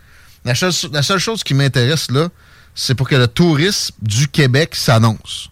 la, 0.45 0.53
la 0.91 1.03
seule 1.03 1.19
chose 1.19 1.43
qui 1.43 1.53
m'intéresse 1.53 2.09
là, 2.11 2.29
c'est 2.75 2.95
pour 2.95 3.07
que 3.07 3.15
le 3.15 3.27
tourisme 3.27 3.95
du 4.01 4.27
Québec 4.27 4.75
s'annonce. 4.75 5.49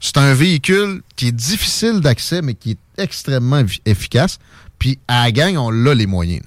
C'est 0.00 0.16
un 0.16 0.32
véhicule 0.32 1.02
qui 1.16 1.28
est 1.28 1.32
difficile 1.32 2.00
d'accès, 2.00 2.40
mais 2.40 2.54
qui 2.54 2.72
est 2.72 3.02
extrêmement 3.02 3.62
efficace. 3.84 4.38
Puis 4.78 4.98
à 5.08 5.24
la 5.24 5.32
gang, 5.32 5.56
on 5.58 5.86
a 5.86 5.94
les 5.94 6.06
moyens. 6.06 6.42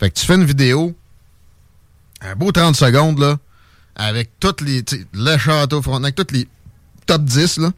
Fait 0.00 0.10
que 0.10 0.18
tu 0.18 0.26
fais 0.26 0.34
une 0.34 0.44
vidéo, 0.44 0.96
un 2.20 2.34
beau 2.34 2.50
30 2.50 2.74
secondes, 2.74 3.20
là, 3.20 3.38
avec 3.94 4.30
toutes 4.40 4.60
les. 4.62 4.84
Le 5.12 5.38
château 5.38 5.80
avec 5.94 6.14
toutes 6.16 6.32
les 6.32 6.48
top 7.06 7.22
10, 7.22 7.58
là. 7.58 7.70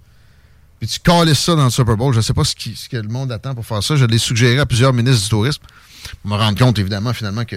Puis 0.85 0.93
tu 0.93 1.01
cales 1.01 1.35
ça 1.35 1.55
dans 1.55 1.65
le 1.65 1.71
Super 1.71 1.97
Bowl. 1.97 2.13
Je 2.13 2.21
sais 2.21 2.35
pas 2.35 2.45
ce, 2.45 2.53
ce 2.75 2.91
que 2.91 2.99
le 2.99 3.09
monde 3.09 3.33
attend 3.33 3.55
pour 3.55 3.65
faire 3.65 3.83
ça. 3.83 3.97
Je 3.97 4.05
l'ai 4.05 4.19
suggéré 4.19 4.59
à 4.59 4.67
plusieurs 4.67 4.93
ministres 4.93 5.23
du 5.23 5.31
tourisme. 5.31 5.63
Pour 6.21 6.31
me 6.31 6.37
rendre 6.37 6.59
compte, 6.59 6.79
évidemment, 6.79 7.15
finalement, 7.15 7.47
que 7.47 7.57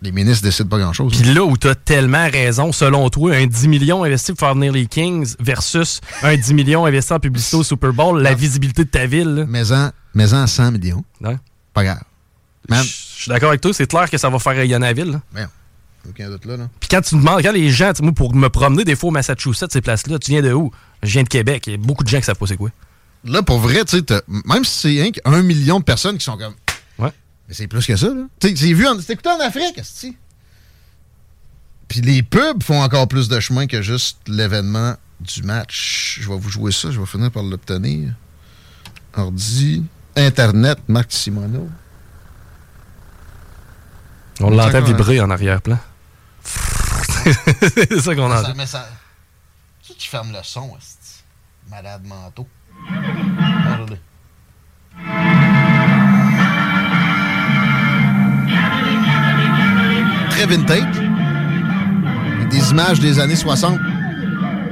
les 0.00 0.12
ministres 0.12 0.44
décident 0.44 0.68
pas 0.68 0.78
grand-chose. 0.78 1.10
Puis 1.20 1.34
là 1.34 1.42
où 1.42 1.56
tu 1.56 1.66
as 1.66 1.74
tellement 1.74 2.28
raison, 2.30 2.70
selon 2.70 3.10
toi, 3.10 3.34
un 3.34 3.48
10 3.48 3.66
millions 3.66 4.04
investi 4.04 4.30
pour 4.30 4.38
faire 4.38 4.54
venir 4.54 4.72
les 4.72 4.86
Kings 4.86 5.34
versus 5.40 6.00
un 6.22 6.36
10 6.36 6.54
millions 6.54 6.86
investi 6.86 7.12
en 7.12 7.18
publicité 7.18 7.56
au 7.56 7.64
Super 7.64 7.92
Bowl, 7.92 8.22
la 8.22 8.34
visibilité 8.34 8.84
de 8.84 8.90
ta 8.90 9.06
ville. 9.06 9.44
Mais 9.48 9.72
en, 9.72 9.90
mais 10.14 10.32
en 10.32 10.46
100 10.46 10.70
millions. 10.70 11.04
Ouais. 11.20 11.38
Pas 11.74 11.82
grave. 11.82 12.02
Je 12.70 12.76
suis 12.84 13.28
d'accord 13.28 13.48
avec 13.48 13.60
toi, 13.60 13.72
c'est 13.74 13.88
clair 13.88 14.08
que 14.08 14.18
ça 14.18 14.30
va 14.30 14.38
faire 14.38 14.54
rayonner 14.54 14.86
la 14.86 14.92
ville. 14.92 15.20
Aucun 16.08 16.30
doute 16.30 16.44
là, 16.46 16.56
là. 16.56 16.68
Puis 16.78 16.88
quand 16.88 17.00
tu 17.00 17.16
demandes, 17.16 17.42
quand 17.42 17.52
les 17.52 17.70
gens, 17.70 17.90
tu 17.90 17.98
sais, 17.98 18.02
moi, 18.02 18.12
pour 18.12 18.34
me 18.34 18.48
promener 18.48 18.84
des 18.84 18.96
fois 18.96 19.08
au 19.08 19.12
Massachusetts, 19.12 19.72
ces 19.72 19.80
places-là, 19.80 20.18
tu 20.18 20.30
viens 20.30 20.42
de 20.42 20.52
où? 20.52 20.70
Je 21.02 21.10
viens 21.12 21.22
de 21.22 21.28
Québec. 21.28 21.64
Il 21.66 21.72
y 21.72 21.74
a 21.74 21.78
beaucoup 21.78 22.04
de 22.04 22.08
gens 22.08 22.18
qui 22.18 22.24
savent 22.24 22.36
pas 22.36 22.46
c'est 22.46 22.56
quoi. 22.56 22.70
Là, 23.24 23.42
pour 23.42 23.58
vrai, 23.58 23.84
tu 23.84 23.98
sais, 23.98 24.22
même 24.28 24.64
si 24.64 24.80
c'est 24.80 25.12
qu'un 25.12 25.42
million 25.42 25.78
de 25.78 25.84
personnes 25.84 26.18
qui 26.18 26.24
sont 26.24 26.36
comme. 26.36 26.54
Ouais. 26.98 27.12
Mais 27.48 27.54
c'est 27.54 27.68
plus 27.68 27.86
que 27.86 27.96
ça, 27.96 28.08
là. 28.08 28.22
Tu 28.40 28.48
sais, 28.48 28.56
c'est 28.56 28.72
vu 28.72 28.86
en. 28.86 28.98
C'est 29.00 29.12
écouté 29.12 29.28
en 29.30 29.40
Afrique, 29.40 29.78
esti. 29.78 30.16
Puis 31.88 32.00
les 32.00 32.22
pubs 32.22 32.62
font 32.62 32.82
encore 32.82 33.06
plus 33.06 33.28
de 33.28 33.38
chemin 33.38 33.66
que 33.66 33.82
juste 33.82 34.18
l'événement 34.26 34.96
du 35.20 35.42
match. 35.42 36.18
Je 36.22 36.28
vais 36.28 36.38
vous 36.38 36.48
jouer 36.48 36.72
ça, 36.72 36.90
je 36.90 36.98
vais 36.98 37.06
finir 37.06 37.30
par 37.30 37.42
l'obtenir. 37.42 38.12
Ordi, 39.14 39.84
Internet, 40.16 40.78
Marc 40.88 41.12
Simoneau. 41.12 41.68
On 44.40 44.50
l'entend 44.50 44.80
vibrer 44.82 45.20
en 45.20 45.30
arrière-plan. 45.30 45.78
c'est 46.44 48.00
ça 48.00 48.14
qu'on 48.14 48.30
Ça, 48.30 48.40
entend. 48.40 48.54
mais 48.56 48.66
ça. 48.66 48.88
Qui 49.92 49.98
qui 49.98 50.08
ferme 50.08 50.32
le 50.32 50.42
son, 50.42 50.70
esti? 50.78 51.22
Malade 51.70 52.06
mentaux. 52.06 52.48
Regardez. 52.88 54.00
Très 60.30 60.46
vintage. 60.46 60.98
Avec 62.36 62.48
des 62.48 62.70
images 62.70 63.00
des 63.00 63.18
années 63.18 63.36
60. 63.36 63.78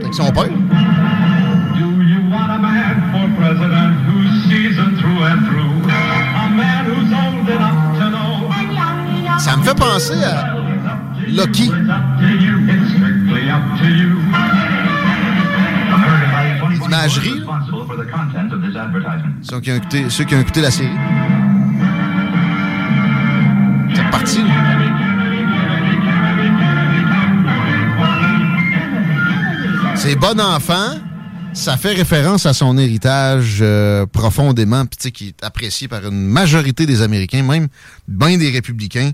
Avec 0.00 0.15
son 0.15 0.33
père. 0.33 0.45
Do 0.45 0.53
you 2.03 2.23
want 2.31 2.50
a 2.50 2.59
man 2.59 3.12
for 3.12 3.29
president 3.39 3.95
who's 4.07 4.45
seasoned 4.45 4.99
through 5.00 5.23
and 5.23 5.45
through? 5.47 5.85
A 5.85 6.49
man 6.49 6.87
who's 6.87 7.12
old 7.12 7.47
enough 7.47 7.99
to 7.99 8.11
know. 8.11 9.39
Ça 9.39 9.57
me 9.57 9.62
fait 9.65 9.75
penser 9.75 10.25
à 10.25 10.57
Lucky. 11.29 11.71
Ceux 19.43 19.61
qui 19.61 19.71
ont 19.71 19.76
écouté, 19.76 20.11
ceux 20.11 20.25
qui 20.25 20.35
ont 20.35 20.40
écouté 20.40 20.61
la 20.61 20.71
série. 20.71 20.88
C'est 23.95 24.02
reparti. 24.02 24.40
C'est 29.97 30.17
bon 30.17 30.40
enfant. 30.40 30.99
Ça 31.52 31.76
fait 31.76 31.93
référence 31.93 32.47
à 32.47 32.52
son 32.52 32.79
héritage 32.79 33.59
euh, 33.61 34.07
profondément, 34.07 34.87
puis 34.87 34.97
tu 34.97 35.02
sais, 35.02 35.11
qui 35.11 35.29
est 35.29 35.45
apprécié 35.45 35.88
par 35.88 36.07
une 36.07 36.26
majorité 36.26 36.87
des 36.87 37.02
Américains, 37.02 37.43
même 37.43 37.67
bien 38.07 38.38
des 38.38 38.50
républicains 38.50 39.11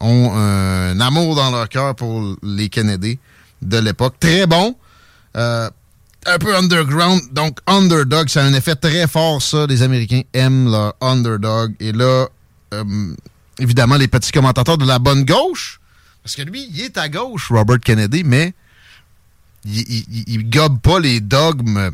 ont 0.00 0.32
un 0.34 1.00
amour 1.00 1.34
dans 1.34 1.50
leur 1.50 1.68
cœur 1.68 1.94
pour 1.94 2.36
les 2.42 2.68
Kennedy 2.68 3.18
de 3.62 3.78
l'époque. 3.78 4.14
Très 4.20 4.46
bon. 4.46 4.76
Euh, 5.36 5.68
un 6.28 6.38
peu 6.38 6.56
underground, 6.56 7.22
donc 7.32 7.58
underdog, 7.66 8.28
ça 8.28 8.42
a 8.42 8.46
un 8.46 8.54
effet 8.54 8.76
très 8.76 9.06
fort, 9.06 9.42
ça. 9.42 9.66
Les 9.66 9.82
Américains 9.82 10.22
aiment 10.32 10.70
leur 10.70 10.94
underdog. 11.00 11.74
Et 11.80 11.92
là, 11.92 12.28
euh, 12.74 13.14
évidemment, 13.58 13.96
les 13.96 14.08
petits 14.08 14.32
commentateurs 14.32 14.78
de 14.78 14.86
la 14.86 14.98
bonne 14.98 15.24
gauche, 15.24 15.80
parce 16.22 16.36
que 16.36 16.42
lui, 16.42 16.68
il 16.72 16.80
est 16.82 16.98
à 16.98 17.08
gauche, 17.08 17.50
Robert 17.50 17.80
Kennedy, 17.80 18.22
mais 18.24 18.54
il, 19.64 20.28
il, 20.28 20.50
gobe 20.50 20.80
pas 20.80 21.00
les 21.00 21.20
dogmes 21.20 21.90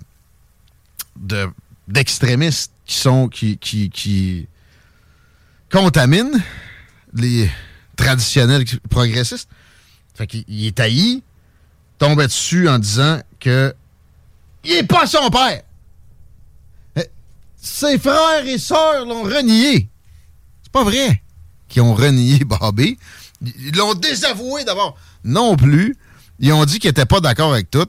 de- 1.17 1.49
d'extrémistes 1.89 2.73
qui 2.85 2.97
sont 2.97 3.29
qui, 3.29 3.57
qui, 3.59 3.91
qui 3.91 4.47
contaminent 5.71 6.43
les 7.15 7.51
traditionnels 7.97 8.65
progressistes. 8.91 9.49
Fait 10.15 10.27
qu'il 10.27 10.45
il 10.49 10.67
est 10.67 10.81
haï, 10.81 11.23
tombait 11.99 12.27
dessus 12.27 12.69
en 12.69 12.79
disant 12.79 13.21
que 13.41 13.75
il 14.65 14.73
est 14.73 14.83
pas 14.87 15.07
son 15.07 15.29
père. 15.31 15.63
Euh, 16.99 17.03
Ses 17.61 17.99
frères 17.99 18.47
et 18.47 18.59
sœurs 18.59 19.05
l'ont 19.07 19.23
renié. 19.25 19.89
C'est 20.63 20.73
pas 20.73 20.85
vrai 20.85 21.23
qu'ils 21.69 21.83
ont 21.83 21.95
renié 21.95 22.39
Bobby. 22.45 22.99
Ils 23.43 23.77
l'ont 23.77 23.95
désavoué 23.95 24.65
d'abord. 24.65 24.97
Non 25.25 25.57
plus. 25.57 25.97
Ils 26.41 26.53
ont 26.53 26.65
dit 26.65 26.79
qu'ils 26.79 26.89
n'étaient 26.91 27.07
pas 27.07 27.21
d'accord 27.21 27.53
avec 27.53 27.71
tout, 27.71 27.87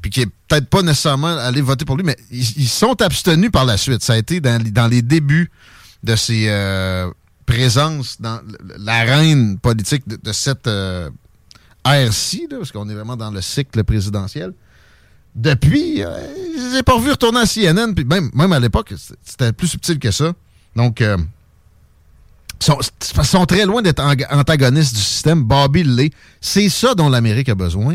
puis 0.00 0.10
qu'ils 0.10 0.24
n'est 0.26 0.32
peut-être 0.48 0.68
pas 0.68 0.82
nécessairement 0.82 1.36
allé 1.36 1.60
voter 1.60 1.84
pour 1.84 1.96
lui, 1.96 2.04
mais 2.04 2.16
ils, 2.30 2.58
ils 2.60 2.68
sont 2.68 3.00
abstenus 3.02 3.50
par 3.50 3.64
la 3.64 3.76
suite. 3.76 4.02
Ça 4.02 4.12
a 4.14 4.16
été 4.18 4.40
dans, 4.40 4.88
les- 4.88 5.02
débuts 5.02 5.50
de 6.04 6.14
ses 6.14 6.46
euh, 6.48 7.10
présences 7.44 8.20
dans 8.20 8.40
l'arène 8.78 9.58
politique 9.58 10.06
de, 10.06 10.32
cette 10.32 10.68
euh, 10.68 11.10
ère-ci, 11.84 12.46
parce 12.48 12.70
qu'on 12.70 12.88
est 12.88 12.94
vraiment 12.94 13.16
dans 13.16 13.30
le 13.32 13.40
cycle 13.42 13.82
présidentiel. 13.82 14.52
Depuis, 15.34 16.02
euh, 16.02 16.08
je 16.56 16.76
les 16.76 16.82
pas 16.82 16.94
revus 16.94 17.10
retourner 17.10 17.40
à 17.40 17.46
CNN, 17.46 17.94
puis 17.94 18.04
même, 18.04 18.30
même 18.34 18.52
à 18.52 18.60
l'époque, 18.60 18.92
c'était 19.24 19.52
plus 19.52 19.68
subtil 19.68 19.98
que 19.98 20.10
ça. 20.10 20.32
Donc, 20.74 21.00
euh, 21.00 21.16
sont, 22.60 23.46
très 23.46 23.64
loin 23.64 23.82
d'être 23.82 24.02
antagonistes 24.30 24.94
du 24.94 25.00
système. 25.00 25.44
Bobby 25.44 25.84
l'est. 25.84 26.12
C'est 26.40 26.68
ça 26.68 26.94
dont 26.94 27.08
l'Amérique 27.08 27.48
a 27.48 27.54
besoin. 27.54 27.94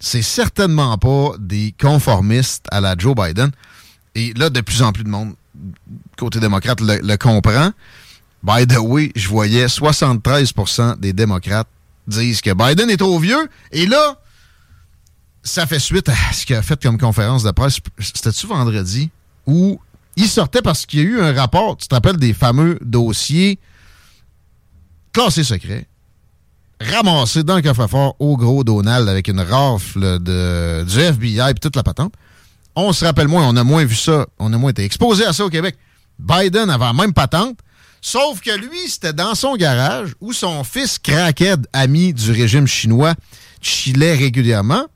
C'est 0.00 0.22
certainement 0.22 0.96
pas 0.98 1.32
des 1.38 1.74
conformistes 1.80 2.66
à 2.70 2.80
la 2.80 2.96
Joe 2.96 3.14
Biden. 3.14 3.50
Et 4.14 4.32
là, 4.34 4.50
de 4.50 4.60
plus 4.60 4.82
en 4.82 4.92
plus 4.92 5.04
de 5.04 5.08
monde, 5.08 5.34
côté 6.16 6.40
démocrate, 6.40 6.80
le, 6.80 6.98
le 7.02 7.16
comprend. 7.16 7.72
By 8.42 8.66
the 8.66 8.78
way, 8.78 9.12
je 9.14 9.28
voyais 9.28 9.66
73% 9.66 10.98
des 10.98 11.12
démocrates 11.12 11.68
disent 12.06 12.40
que 12.40 12.52
Biden 12.52 12.90
est 12.90 12.96
trop 12.96 13.18
vieux. 13.18 13.48
Et 13.70 13.86
là, 13.86 14.18
ça 15.42 15.66
fait 15.66 15.78
suite 15.78 16.08
à 16.08 16.32
ce 16.32 16.46
qu'il 16.46 16.56
a 16.56 16.62
fait 16.62 16.80
comme 16.80 16.98
conférence 16.98 17.42
de 17.42 17.50
presse. 17.50 17.78
C'était-tu 17.98 18.46
vendredi? 18.46 19.10
Où 19.46 19.80
il 20.16 20.28
sortait 20.28 20.62
parce 20.62 20.86
qu'il 20.86 21.00
y 21.00 21.02
a 21.02 21.06
eu 21.06 21.20
un 21.20 21.32
rapport, 21.32 21.76
tu 21.76 21.88
te 21.88 21.94
rappelles 21.94 22.16
des 22.16 22.32
fameux 22.32 22.78
dossiers 22.82 23.58
classés 25.12 25.44
secrets, 25.44 25.86
ramassés 26.80 27.42
dans 27.42 27.56
le 27.56 27.62
coffre-fort 27.62 28.16
au 28.18 28.36
gros 28.36 28.64
Donald 28.64 29.08
avec 29.08 29.28
une 29.28 29.40
rafle 29.40 30.18
de, 30.20 30.84
du 30.84 30.98
FBI 31.00 31.50
et 31.50 31.54
toute 31.54 31.76
la 31.76 31.82
patente. 31.82 32.14
On 32.74 32.92
se 32.92 33.04
rappelle 33.04 33.28
moins, 33.28 33.46
on 33.46 33.56
a 33.56 33.64
moins 33.64 33.84
vu 33.84 33.94
ça, 33.94 34.26
on 34.38 34.52
a 34.52 34.58
moins 34.58 34.70
été 34.70 34.84
exposé 34.84 35.26
à 35.26 35.32
ça 35.32 35.44
au 35.44 35.50
Québec. 35.50 35.76
Biden 36.18 36.70
avait 36.70 36.84
la 36.84 36.92
même 36.92 37.12
patente, 37.12 37.58
sauf 38.00 38.40
que 38.40 38.56
lui, 38.56 38.88
c'était 38.88 39.12
dans 39.12 39.34
son 39.34 39.56
garage 39.56 40.14
où 40.20 40.32
son 40.32 40.64
fils 40.64 40.98
crackhead, 40.98 41.66
ami 41.72 42.14
du 42.14 42.30
régime 42.30 42.66
chinois, 42.66 43.14
chillait 43.60 44.14
régulièrement. 44.14 44.86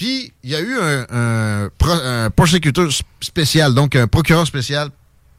Puis, 0.00 0.32
il 0.42 0.48
y 0.48 0.54
a 0.54 0.60
eu 0.60 0.78
un, 0.80 1.06
un, 1.12 2.30
spécial, 3.20 3.74
donc 3.74 3.94
un 3.94 4.06
procureur 4.06 4.46
spécial 4.46 4.88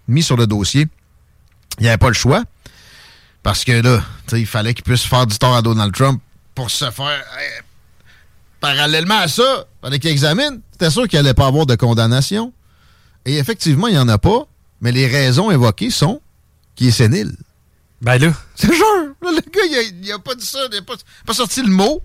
mis 0.07 0.21
sur 0.21 0.37
le 0.37 0.45
dossier. 0.45 0.87
Il 1.79 1.81
n'y 1.81 1.89
avait 1.89 1.97
pas 1.97 2.09
le 2.09 2.13
choix. 2.13 2.43
Parce 3.41 3.63
que 3.63 3.71
là, 3.71 4.03
il 4.33 4.45
fallait 4.45 4.75
qu'il 4.75 4.83
puisse 4.83 5.01
faire 5.01 5.25
du 5.25 5.35
tort 5.39 5.55
à 5.55 5.63
Donald 5.63 5.91
Trump 5.95 6.21
pour 6.53 6.69
se 6.69 6.91
faire. 6.91 7.25
parallèlement 8.59 9.17
à 9.17 9.27
ça, 9.27 9.65
il 9.65 9.81
fallait 9.81 9.97
qu'il 9.97 10.11
examine. 10.11 10.61
C'était 10.73 10.91
sûr 10.91 11.07
qu'il 11.07 11.17
n'allait 11.17 11.33
pas 11.33 11.47
avoir 11.47 11.65
de 11.65 11.73
condamnation. 11.73 12.53
Et 13.25 13.39
effectivement, 13.39 13.87
il 13.87 13.93
n'y 13.93 13.99
en 13.99 14.09
a 14.09 14.19
pas. 14.19 14.45
Mais 14.79 14.91
les 14.91 15.07
raisons 15.07 15.49
évoquées 15.49 15.89
sont 15.89 16.21
qu'il 16.75 16.89
est 16.89 16.91
sénile. 16.91 17.35
Ben 17.99 18.19
là, 18.19 18.31
C'est 18.53 18.71
sûr. 18.71 18.85
Le 19.23 19.41
gars, 19.41 19.61
il 19.71 19.75
a, 19.75 19.81
il 20.03 20.11
a 20.11 20.19
pas 20.19 20.35
dit 20.35 20.45
ça. 20.45 20.59
Il 20.71 20.75
n'a 20.75 20.83
pas, 20.83 20.93
pas 21.25 21.33
sorti 21.33 21.63
le 21.63 21.69
mot. 21.69 22.03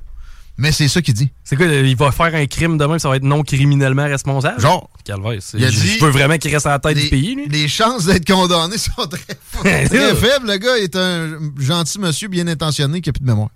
Mais 0.58 0.72
c'est 0.72 0.88
ça 0.88 1.02
qu'il 1.02 1.12
dit. 1.12 1.30
c'est 1.44 1.54
quoi, 1.54 1.66
il 1.66 1.96
va 1.96 2.10
faire 2.12 2.34
un 2.34 2.46
crime 2.46 2.78
demain, 2.78 2.98
ça 2.98 3.10
va 3.10 3.16
être 3.16 3.22
non 3.24 3.42
criminellement 3.42 4.04
responsable? 4.06 4.58
Genre. 4.60 4.88
Calvaire, 5.04 5.38
Il 5.54 5.64
a 5.64 5.70
je 5.70 5.80
dit- 5.80 5.88
je 5.98 6.04
veux 6.04 6.10
vraiment 6.10 6.38
qu'il 6.38 6.52
reste 6.52 6.64
à 6.66 6.70
la 6.70 6.78
tête 6.78 6.96
du 6.96 7.08
pays, 7.10 7.34
lui. 7.34 7.46
les 7.48 7.68
chances 7.68 8.06
d'être 8.06 8.26
condamné 8.26 8.78
sont 8.78 9.06
très, 9.06 9.34
très 9.86 10.14
faibles. 10.16 10.46
Le 10.50 10.56
gars 10.56 10.78
est 10.78 10.96
un 10.96 11.38
gentil 11.58 11.98
monsieur 12.00 12.28
bien 12.28 12.46
intentionné 12.48 13.00
qui 13.02 13.10
n'a 13.10 13.12
plus 13.12 13.20
de 13.20 13.26
mémoire. 13.26 13.50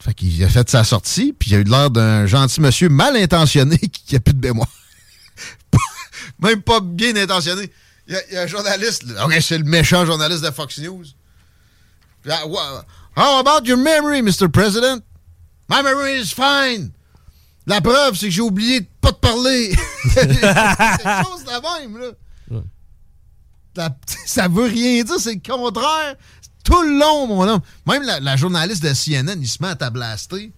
Fait 0.00 0.14
qu'il 0.14 0.42
a 0.44 0.48
fait 0.48 0.68
sa 0.68 0.84
sortie, 0.84 1.32
puis 1.32 1.50
il 1.50 1.54
a 1.56 1.58
eu 1.58 1.64
l'air 1.64 1.90
d'un 1.90 2.26
gentil 2.26 2.60
monsieur 2.60 2.88
mal 2.88 3.16
intentionné 3.16 3.78
qui 3.92 4.14
n'a 4.14 4.20
plus 4.20 4.34
de 4.34 4.46
mémoire. 4.46 4.68
Même 6.42 6.60
pas 6.62 6.80
bien 6.80 7.14
intentionné. 7.16 7.70
Il 8.08 8.14
y 8.14 8.16
a, 8.16 8.20
il 8.30 8.34
y 8.34 8.36
a 8.36 8.42
un 8.42 8.46
journaliste, 8.46 9.04
c'est 9.40 9.58
le 9.58 9.64
méchant 9.64 10.04
journaliste 10.06 10.44
de 10.44 10.50
Fox 10.50 10.78
News. 10.78 11.04
Puis, 12.22 12.30
ah, 12.32 12.44
How 13.16 13.40
about 13.40 13.66
your 13.66 13.78
memory, 13.78 14.20
Mr. 14.22 14.48
President? 14.52 15.02
My 15.68 15.82
memory 15.82 16.20
is 16.20 16.32
fine. 16.32 16.92
La 17.66 17.80
preuve, 17.80 18.14
c'est 18.16 18.26
que 18.26 18.32
j'ai 18.32 18.42
oublié 18.42 18.80
de 18.80 18.86
pas 19.00 19.12
te 19.12 19.18
parler. 19.18 19.74
c'est 20.12 20.26
quelque 20.28 21.24
chose 21.24 21.44
de 21.44 21.80
même, 21.80 21.98
là. 21.98 22.60
La- 23.74 23.96
ça 24.26 24.48
veut 24.48 24.66
rien 24.66 25.02
dire, 25.02 25.18
c'est 25.18 25.34
le 25.34 25.40
contraire. 25.40 26.14
Tout 26.62 26.82
le 26.82 26.98
long, 26.98 27.26
mon 27.26 27.48
homme. 27.48 27.60
Même 27.86 28.02
la, 28.02 28.20
la 28.20 28.36
journaliste 28.36 28.82
de 28.82 28.92
CNN, 28.92 29.38
il 29.40 29.48
se 29.48 29.58
met 29.62 29.68
à 29.68 29.76
tablaster. 29.76 30.52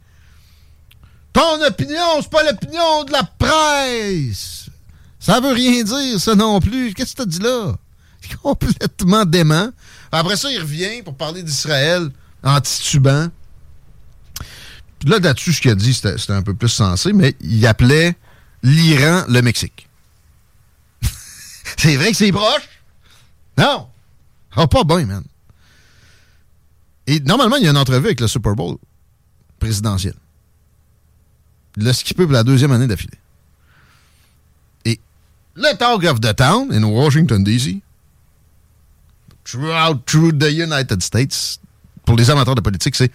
Ton 1.32 1.62
opinion, 1.64 2.20
c'est 2.20 2.30
pas 2.30 2.42
l'opinion 2.42 3.04
de 3.04 3.12
la 3.12 3.22
presse. 3.22 4.66
Ça 5.20 5.40
veut 5.40 5.52
rien 5.52 5.82
dire, 5.84 6.20
ça 6.20 6.34
non 6.34 6.60
plus. 6.60 6.94
Qu'est-ce 6.94 7.14
que 7.14 7.22
tu 7.22 7.28
dit 7.28 7.38
là? 7.40 7.74
C'est 8.20 8.36
complètement 8.42 9.24
dément. 9.24 9.68
Après 10.10 10.36
ça, 10.36 10.50
il 10.50 10.60
revient 10.60 11.02
pour 11.02 11.16
parler 11.16 11.42
d'Israël. 11.42 12.10
Antitubant. 12.42 13.28
Puis 14.98 15.08
là, 15.08 15.18
là-dessus, 15.18 15.52
ce 15.52 15.60
qu'il 15.60 15.70
a 15.70 15.74
dit, 15.74 15.94
c'était 15.94 16.32
un 16.32 16.42
peu 16.42 16.54
plus 16.54 16.68
sensé, 16.68 17.12
mais 17.12 17.36
il 17.40 17.66
appelait 17.66 18.16
l'Iran 18.62 19.24
le 19.28 19.42
Mexique. 19.42 19.88
c'est 21.76 21.96
vrai 21.96 22.10
que 22.10 22.16
c'est 22.16 22.32
proche? 22.32 22.68
Non! 23.56 23.88
Ah, 24.56 24.66
pas 24.66 24.84
bien, 24.84 25.06
man. 25.06 25.24
Et 27.06 27.20
normalement, 27.20 27.56
il 27.56 27.64
y 27.64 27.66
a 27.66 27.70
une 27.70 27.76
entrevue 27.76 28.06
avec 28.06 28.20
le 28.20 28.28
Super 28.28 28.54
Bowl 28.54 28.76
présidentiel. 29.58 30.14
Il 31.76 31.84
l'a 31.84 31.92
skippé 31.92 32.24
pour 32.24 32.32
la 32.32 32.42
deuxième 32.42 32.72
année 32.72 32.86
d'affilée. 32.86 33.18
Et 34.84 35.00
le 35.54 35.76
talk 35.76 36.04
of 36.04 36.20
the 36.20 36.34
town 36.34 36.72
in 36.72 36.84
Washington, 36.84 37.44
D.C., 37.44 37.80
throughout 39.44 40.04
through 40.06 40.32
the 40.32 40.50
United 40.50 41.02
States, 41.02 41.60
pour 42.08 42.16
les 42.16 42.30
amateurs 42.30 42.54
de 42.54 42.62
politique, 42.62 42.96
c'est 42.96 43.12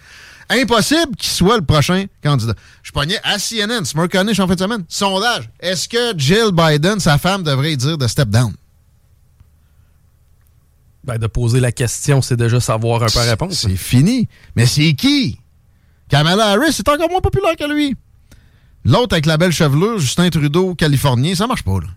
impossible 0.48 1.16
qu'il 1.16 1.30
soit 1.30 1.56
le 1.56 1.64
prochain 1.64 2.04
candidat. 2.22 2.54
Je 2.84 2.92
pognais 2.92 3.18
à 3.24 3.38
CNN, 3.40 3.84
Smirkanish 3.84 4.38
en 4.38 4.46
fin 4.46 4.54
de 4.54 4.60
semaine. 4.60 4.84
Sondage. 4.88 5.50
Est-ce 5.58 5.88
que 5.88 6.16
Jill 6.16 6.52
Biden, 6.52 7.00
sa 7.00 7.18
femme, 7.18 7.42
devrait 7.42 7.74
dire 7.74 7.98
de 7.98 8.06
step 8.06 8.28
down? 8.28 8.52
Ben, 11.02 11.18
de 11.18 11.26
poser 11.26 11.58
la 11.58 11.72
question, 11.72 12.22
c'est 12.22 12.36
déjà 12.36 12.60
savoir 12.60 13.02
un 13.02 13.06
peu 13.06 13.18
la 13.18 13.30
réponse. 13.30 13.54
C'est 13.54 13.76
fini. 13.76 14.28
Mais 14.54 14.66
c'est 14.66 14.94
qui? 14.94 15.40
Kamala 16.08 16.50
Harris 16.50 16.76
est 16.78 16.88
encore 16.88 17.10
moins 17.10 17.20
populaire 17.20 17.56
que 17.58 17.64
lui. 17.64 17.96
L'autre 18.84 19.14
avec 19.14 19.26
la 19.26 19.36
belle 19.38 19.50
chevelure, 19.50 19.98
Justin 19.98 20.30
Trudeau, 20.30 20.76
californien, 20.76 21.34
ça 21.34 21.48
marche 21.48 21.64
pas, 21.64 21.80
là. 21.80 21.88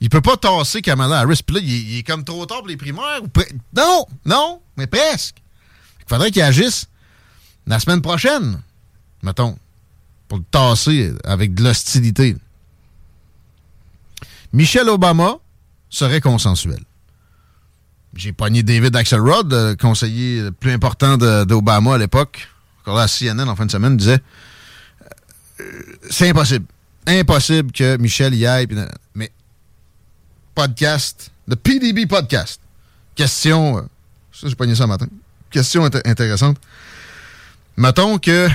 Il 0.00 0.10
peut 0.10 0.20
pas 0.20 0.36
tasser 0.36 0.82
Kamala 0.82 1.20
Harris. 1.20 1.40
Puis 1.44 1.56
là, 1.56 1.62
il, 1.64 1.98
est- 1.98 2.02
comme 2.02 2.22
trop 2.24 2.44
tard 2.46 2.58
pour 2.58 2.68
les 2.68 2.76
primaires. 2.76 3.20
Non, 3.74 4.06
non, 4.24 4.60
mais 4.76 4.86
presque. 4.86 5.36
Il 6.00 6.08
faudrait 6.08 6.30
qu'il 6.30 6.42
agisse 6.42 6.86
la 7.66 7.80
semaine 7.80 8.02
prochaine, 8.02 8.60
mettons, 9.22 9.56
pour 10.28 10.38
le 10.38 10.44
tasser 10.50 11.12
avec 11.24 11.54
de 11.54 11.64
l'hostilité. 11.64 12.36
Michelle 14.52 14.88
Obama 14.88 15.36
serait 15.90 16.20
consensuel. 16.20 16.80
J'ai 18.14 18.32
pogné 18.32 18.62
David 18.62 18.94
Axelrod, 18.96 19.52
le 19.52 19.74
conseiller 19.74 20.42
le 20.42 20.52
plus 20.52 20.72
important 20.72 21.16
d'Obama 21.44 21.94
à 21.94 21.98
l'époque, 21.98 22.48
encore 22.80 22.96
là 22.96 23.02
à 23.02 23.08
CNN 23.08 23.48
en 23.48 23.56
fin 23.56 23.66
de 23.66 23.70
semaine, 23.70 23.96
disait 23.96 24.20
euh, 25.60 25.64
c'est 26.10 26.28
impossible. 26.30 26.66
Impossible 27.06 27.72
que 27.72 27.96
Michel 27.98 28.34
y 28.34 28.46
aille. 28.46 28.66
Podcast, 30.60 31.30
le 31.46 31.54
PDB 31.54 32.06
podcast. 32.06 32.60
Question, 33.14 33.78
euh, 33.78 33.82
ça 34.32 34.48
j'ai 34.48 34.54
pogné 34.56 34.74
ça 34.74 34.86
matin. 34.88 35.06
Question 35.50 35.86
int- 35.86 36.02
intéressante. 36.08 36.56
Mettons 37.76 38.18
que 38.18 38.48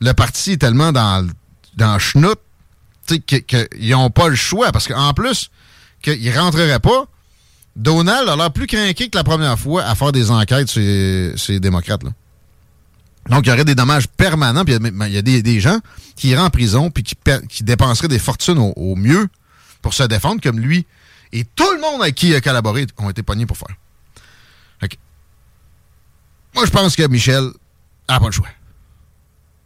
le 0.00 0.12
parti 0.12 0.52
est 0.52 0.56
tellement 0.58 0.92
dans, 0.92 1.26
le- 1.26 1.32
dans 1.76 1.98
tu 1.98 3.14
sais, 3.14 3.18
que- 3.20 3.36
qu'ils 3.66 3.90
n'ont 3.90 4.10
pas 4.10 4.28
le 4.28 4.36
choix. 4.36 4.70
Parce 4.72 4.86
qu'en 4.88 5.12
plus, 5.12 5.50
qu'ils 6.02 6.22
ne 6.32 6.38
rentreraient 6.38 6.78
pas, 6.80 7.04
Donald 7.76 8.28
a 8.28 8.36
l'air 8.36 8.52
plus 8.52 8.66
craqué 8.66 9.08
que 9.08 9.16
la 9.18 9.24
première 9.24 9.58
fois 9.58 9.82
à 9.84 9.94
faire 9.94 10.12
des 10.12 10.30
enquêtes 10.30 10.68
sur 10.68 10.80
les 10.80 11.60
démocrates. 11.60 12.04
là. 12.04 12.10
Donc, 13.28 13.44
il 13.46 13.50
y 13.50 13.52
aurait 13.52 13.64
des 13.64 13.74
dommages 13.74 14.06
permanents. 14.08 14.64
Puis 14.64 14.74
il 14.74 15.12
y 15.12 15.18
a- 15.18 15.22
des, 15.22 15.42
des 15.42 15.60
gens 15.60 15.78
qui 16.16 16.28
iraient 16.28 16.42
en 16.42 16.50
prison 16.50 16.90
puis 16.90 17.02
qui, 17.02 17.14
qui 17.48 17.64
dépenseraient 17.64 18.08
des 18.08 18.18
fortunes 18.20 18.58
au 18.58 18.94
mieux 18.96 19.28
pour 19.82 19.94
se 19.94 20.04
défendre, 20.04 20.40
comme 20.40 20.58
lui. 20.60 20.86
Et 21.32 21.44
tout 21.44 21.70
le 21.74 21.80
monde 21.80 22.02
avec 22.02 22.14
qui 22.14 22.28
il 22.28 22.34
a 22.34 22.40
collaboré 22.40 22.86
ont 22.98 23.10
été 23.10 23.22
pognés 23.22 23.46
pour 23.46 23.56
faire. 23.56 23.76
Moi, 26.54 26.66
je 26.66 26.70
pense 26.70 26.96
que 26.96 27.06
Michel 27.06 27.50
n'a 28.08 28.18
pas 28.18 28.26
le 28.26 28.32
choix. 28.32 28.48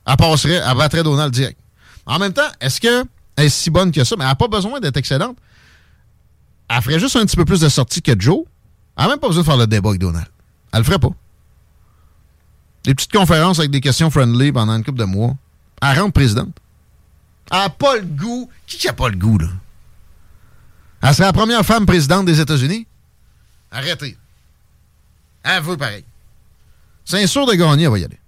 Elle 0.06 0.16
passerait, 0.16 0.60
elle 0.62 0.76
battrait 0.76 1.02
Donald 1.02 1.32
direct. 1.32 1.58
En 2.04 2.18
même 2.18 2.32
temps, 2.32 2.50
est-ce 2.60 2.80
qu'elle 2.80 3.04
est 3.36 3.48
si 3.48 3.70
bonne 3.70 3.92
que 3.92 4.04
ça? 4.04 4.14
Mais 4.16 4.24
elle 4.24 4.30
n'a 4.30 4.34
pas 4.34 4.48
besoin 4.48 4.80
d'être 4.80 4.96
excellente. 4.96 5.38
Elle 6.68 6.82
ferait 6.82 6.98
juste 6.98 7.16
un 7.16 7.24
petit 7.24 7.36
peu 7.36 7.44
plus 7.44 7.60
de 7.60 7.68
sorties 7.68 8.02
que 8.02 8.12
Joe. 8.18 8.44
Elle 8.96 9.04
n'a 9.04 9.10
même 9.10 9.20
pas 9.20 9.28
besoin 9.28 9.42
de 9.42 9.46
faire 9.46 9.56
le 9.56 9.66
débat 9.66 9.90
avec 9.90 10.00
Donald. 10.00 10.26
Elle 10.72 10.80
le 10.80 10.84
ferait 10.84 10.98
pas. 10.98 11.10
Des 12.84 12.94
petites 12.94 13.12
conférences 13.12 13.58
avec 13.58 13.70
des 13.70 13.80
questions 13.80 14.10
friendly 14.10 14.52
pendant 14.52 14.76
une 14.76 14.84
couple 14.84 14.98
de 14.98 15.04
mois. 15.04 15.34
Elle 15.80 15.98
rentre 15.98 16.12
présidente. 16.12 16.54
Elle 17.50 17.58
n'a 17.58 17.70
pas 17.70 17.96
le 17.96 18.02
goût. 18.02 18.50
Qui 18.66 18.76
qui 18.76 18.88
a 18.88 18.92
pas 18.92 19.08
le 19.08 19.16
goût, 19.16 19.38
là? 19.38 19.48
Elle 21.02 21.14
serait 21.14 21.26
la 21.26 21.32
première 21.32 21.64
femme 21.64 21.84
présidente 21.84 22.26
des 22.26 22.40
États-Unis? 22.40 22.86
Arrêtez. 23.70 24.16
Elle 25.42 25.62
veut 25.62 25.76
pareil. 25.76 26.04
C'est 27.04 27.26
sûr 27.26 27.46
de 27.46 27.54
gagner, 27.54 27.84
elle 27.84 27.90
va 27.90 27.98
y 27.98 28.04
aller. 28.04 28.18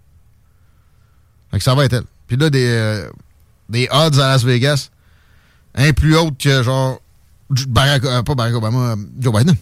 Fait 1.51 1.59
que 1.59 1.65
ça 1.65 1.75
va 1.75 1.85
être 1.85 1.93
elle. 1.93 2.05
Puis 2.27 2.37
là, 2.37 2.51
des, 2.51 2.67
euh, 2.67 3.11
des 3.69 3.89
odds 3.93 4.19
à 4.19 4.29
Las 4.29 4.43
Vegas, 4.43 4.91
un 5.77 5.93
plus 5.93 6.17
haute 6.17 6.37
que 6.39 6.63
genre 6.63 7.01
Barack, 7.69 8.05
euh, 8.05 8.23
pas 8.23 8.35
Barack 8.35 8.55
Obama, 8.55 8.79
euh, 8.93 8.97
Joe 9.21 9.33
Biden. 9.33 9.57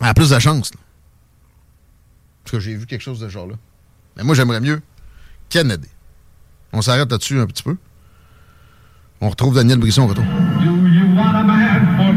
Elle 0.00 0.06
a 0.06 0.14
plus 0.14 0.30
de 0.30 0.38
chance. 0.38 0.72
là. 0.72 0.80
Parce 2.44 2.52
que 2.52 2.60
j'ai 2.60 2.74
vu 2.76 2.86
quelque 2.86 3.02
chose 3.02 3.18
de 3.20 3.26
ce 3.28 3.32
genre-là. 3.32 3.56
Mais 4.16 4.22
moi, 4.22 4.34
j'aimerais 4.34 4.60
mieux 4.60 4.80
Kennedy. 5.48 5.88
On 6.72 6.80
s'arrête 6.80 7.10
là-dessus 7.10 7.40
un 7.40 7.46
petit 7.46 7.62
peu. 7.62 7.76
On 9.20 9.28
retrouve 9.28 9.54
Daniel 9.54 9.78
Brisson 9.78 10.02
au 10.02 10.06
retour. 10.06 10.24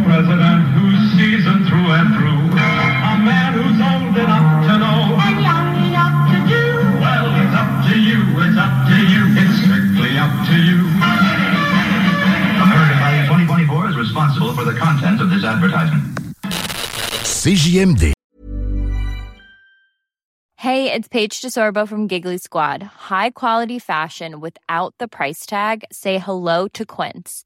Man 0.10 0.26
for 0.26 0.34
president 0.34 0.62
who's 0.74 1.02
seasoned 1.14 1.68
through 1.68 1.90
and 1.94 2.10
through? 2.18 2.42
A 2.58 3.16
man 3.22 3.54
who's 3.54 3.78
old 3.78 4.18
enough 4.18 4.66
to 4.66 4.74
know 4.82 5.02
and 5.22 5.38
young 5.42 5.70
enough 5.86 6.18
to 6.34 6.40
do? 6.50 6.66
Well, 6.98 7.30
it's 7.38 7.54
up 7.54 7.72
to 7.86 7.96
you, 8.00 8.20
it's 8.42 8.58
up 8.58 8.74
to 8.90 8.98
you, 9.06 9.22
it's 9.38 9.56
strictly 9.62 10.18
up 10.18 10.34
to 10.50 10.56
you. 10.58 10.80
American 12.58 12.98
Value 12.98 13.24
2024 13.70 13.90
is 13.90 13.98
responsible 13.98 14.54
for 14.54 14.66
the 14.66 14.74
content 14.74 15.22
of 15.22 15.30
this 15.30 15.44
advertisement. 15.44 16.04
CJMD. 17.24 18.14
Hey, 20.58 20.92
it's 20.92 21.08
Paige 21.08 21.40
DeSorbo 21.40 21.88
from 21.88 22.08
Giggly 22.08 22.38
Squad. 22.38 22.84
High 22.84 23.30
quality 23.30 23.80
fashion 23.80 24.42
without 24.42 24.94
the 24.98 25.08
price 25.08 25.46
tag. 25.46 25.86
Say 25.90 26.18
hello 26.18 26.68
to 26.70 26.86
Quince. 26.86 27.46